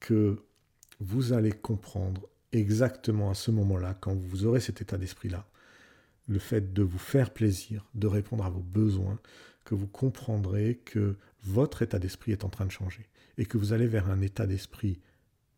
que 0.00 0.42
vous 1.00 1.32
allez 1.32 1.52
comprendre 1.52 2.28
exactement 2.52 3.30
à 3.30 3.34
ce 3.34 3.50
moment-là, 3.50 3.94
quand 4.00 4.14
vous 4.14 4.44
aurez 4.44 4.60
cet 4.60 4.80
état 4.80 4.98
d'esprit-là, 4.98 5.46
le 6.28 6.38
fait 6.38 6.72
de 6.72 6.82
vous 6.82 6.98
faire 6.98 7.32
plaisir, 7.32 7.86
de 7.94 8.06
répondre 8.06 8.44
à 8.44 8.50
vos 8.50 8.62
besoins, 8.62 9.18
que 9.64 9.74
vous 9.74 9.86
comprendrez 9.86 10.76
que 10.84 11.16
votre 11.42 11.82
état 11.82 11.98
d'esprit 11.98 12.32
est 12.32 12.44
en 12.44 12.48
train 12.48 12.66
de 12.66 12.70
changer 12.70 13.08
et 13.36 13.46
que 13.46 13.58
vous 13.58 13.72
allez 13.72 13.86
vers 13.86 14.10
un 14.10 14.20
état 14.20 14.46
d'esprit 14.46 15.00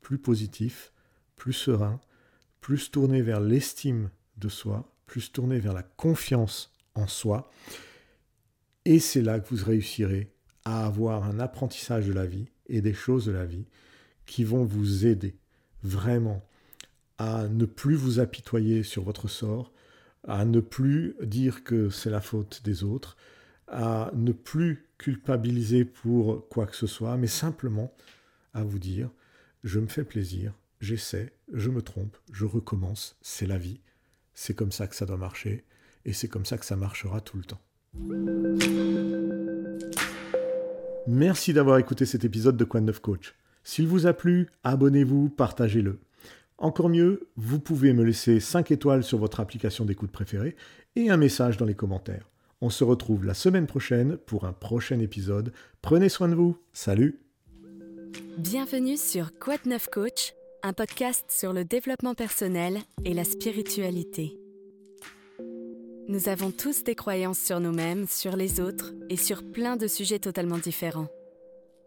plus 0.00 0.18
positif, 0.18 0.92
plus 1.36 1.52
serein, 1.52 2.00
plus 2.60 2.90
tourné 2.90 3.22
vers 3.22 3.40
l'estime 3.40 4.10
de 4.36 4.48
soi, 4.48 4.92
plus 5.06 5.32
tourné 5.32 5.58
vers 5.58 5.72
la 5.72 5.82
confiance 5.82 6.72
en 6.94 7.06
soi. 7.06 7.50
Et 8.84 8.98
c'est 8.98 9.22
là 9.22 9.40
que 9.40 9.54
vous 9.54 9.64
réussirez 9.64 10.32
à 10.64 10.86
avoir 10.86 11.24
un 11.24 11.40
apprentissage 11.40 12.06
de 12.06 12.12
la 12.12 12.26
vie 12.26 12.50
et 12.66 12.80
des 12.80 12.94
choses 12.94 13.26
de 13.26 13.32
la 13.32 13.46
vie 13.46 13.66
qui 14.26 14.44
vont 14.44 14.64
vous 14.64 15.06
aider 15.06 15.36
vraiment 15.82 16.44
à 17.20 17.48
ne 17.48 17.66
plus 17.66 17.96
vous 17.96 18.18
apitoyer 18.18 18.82
sur 18.82 19.02
votre 19.02 19.28
sort, 19.28 19.74
à 20.26 20.46
ne 20.46 20.60
plus 20.60 21.16
dire 21.22 21.64
que 21.64 21.90
c'est 21.90 22.08
la 22.08 22.22
faute 22.22 22.62
des 22.64 22.82
autres, 22.82 23.14
à 23.68 24.10
ne 24.14 24.32
plus 24.32 24.88
culpabiliser 24.96 25.84
pour 25.84 26.48
quoi 26.48 26.66
que 26.66 26.74
ce 26.74 26.86
soit, 26.86 27.18
mais 27.18 27.26
simplement 27.26 27.92
à 28.54 28.64
vous 28.64 28.78
dire, 28.78 29.10
je 29.64 29.80
me 29.80 29.86
fais 29.86 30.02
plaisir, 30.02 30.54
j'essaie, 30.80 31.34
je 31.52 31.68
me 31.68 31.82
trompe, 31.82 32.16
je 32.32 32.46
recommence, 32.46 33.18
c'est 33.20 33.46
la 33.46 33.58
vie, 33.58 33.82
c'est 34.32 34.54
comme 34.54 34.72
ça 34.72 34.86
que 34.86 34.96
ça 34.96 35.04
doit 35.04 35.18
marcher, 35.18 35.66
et 36.06 36.14
c'est 36.14 36.28
comme 36.28 36.46
ça 36.46 36.56
que 36.56 36.64
ça 36.64 36.76
marchera 36.76 37.20
tout 37.20 37.36
le 37.36 37.44
temps. 37.44 37.60
Merci 41.06 41.52
d'avoir 41.52 41.76
écouté 41.76 42.06
cet 42.06 42.24
épisode 42.24 42.56
de 42.56 42.64
Quoi 42.64 42.80
Coach. 43.02 43.34
S'il 43.62 43.88
vous 43.88 44.06
a 44.06 44.14
plu, 44.14 44.48
abonnez-vous, 44.64 45.28
partagez-le. 45.28 46.00
Encore 46.60 46.90
mieux, 46.90 47.26
vous 47.36 47.58
pouvez 47.58 47.94
me 47.94 48.04
laisser 48.04 48.38
5 48.38 48.70
étoiles 48.70 49.02
sur 49.02 49.16
votre 49.16 49.40
application 49.40 49.86
d'écoute 49.86 50.12
préférée 50.12 50.56
et 50.94 51.08
un 51.08 51.16
message 51.16 51.56
dans 51.56 51.64
les 51.64 51.74
commentaires. 51.74 52.28
On 52.60 52.68
se 52.68 52.84
retrouve 52.84 53.24
la 53.24 53.32
semaine 53.32 53.66
prochaine 53.66 54.18
pour 54.18 54.44
un 54.44 54.52
prochain 54.52 55.00
épisode. 55.00 55.54
Prenez 55.80 56.10
soin 56.10 56.28
de 56.28 56.34
vous. 56.34 56.58
Salut 56.74 57.18
Bienvenue 58.36 58.98
sur 58.98 59.38
Quad 59.38 59.64
9 59.64 59.88
Coach, 59.90 60.34
un 60.62 60.74
podcast 60.74 61.24
sur 61.30 61.54
le 61.54 61.64
développement 61.64 62.14
personnel 62.14 62.78
et 63.06 63.14
la 63.14 63.24
spiritualité. 63.24 64.38
Nous 66.08 66.28
avons 66.28 66.50
tous 66.50 66.84
des 66.84 66.94
croyances 66.94 67.38
sur 67.38 67.60
nous-mêmes, 67.60 68.06
sur 68.06 68.36
les 68.36 68.60
autres 68.60 68.92
et 69.08 69.16
sur 69.16 69.50
plein 69.50 69.76
de 69.76 69.86
sujets 69.86 70.18
totalement 70.18 70.58
différents. 70.58 71.08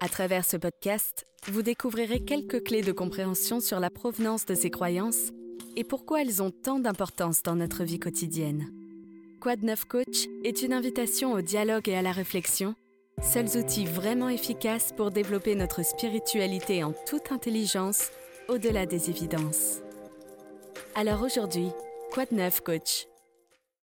À 0.04 0.10
travers 0.10 0.44
ce 0.44 0.58
podcast, 0.58 1.26
vous 1.48 1.62
découvrirez 1.62 2.20
quelques 2.20 2.62
clés 2.66 2.82
de 2.82 2.92
compréhension 2.92 3.62
sur 3.62 3.80
la 3.80 3.90
provenance 3.90 4.46
de 4.46 4.54
ces 4.54 4.70
croyances 4.70 5.32
et 5.78 5.86
pourquoi 5.86 6.22
elles 6.22 6.44
ont 6.44 6.52
tant 6.52 6.78
d'importance 6.78 7.42
dans 7.42 7.56
notre 7.56 7.86
vie 7.86 8.00
quotidienne. 8.00 8.68
Quad 9.40 9.64
9 9.64 9.86
Coach 9.86 10.28
est 10.44 10.62
une 10.62 10.74
invitation 10.74 11.32
au 11.32 11.40
dialogue 11.40 11.88
et 11.88 11.96
à 11.96 12.02
la 12.02 12.12
réflexion, 12.12 12.76
seuls 13.22 13.58
outils 13.58 13.86
vraiment 13.86 14.28
efficaces 14.28 14.92
pour 14.92 15.10
développer 15.10 15.56
notre 15.56 15.86
spiritualité 15.86 16.84
en 16.84 16.94
toute 17.08 17.32
intelligence 17.32 18.10
au-delà 18.50 18.86
des 18.86 19.10
évidences. 19.10 19.80
Alors 20.96 21.22
aujourd'hui, 21.22 21.70
Quad 22.12 22.34
9 22.34 22.60
Coach 22.60 23.08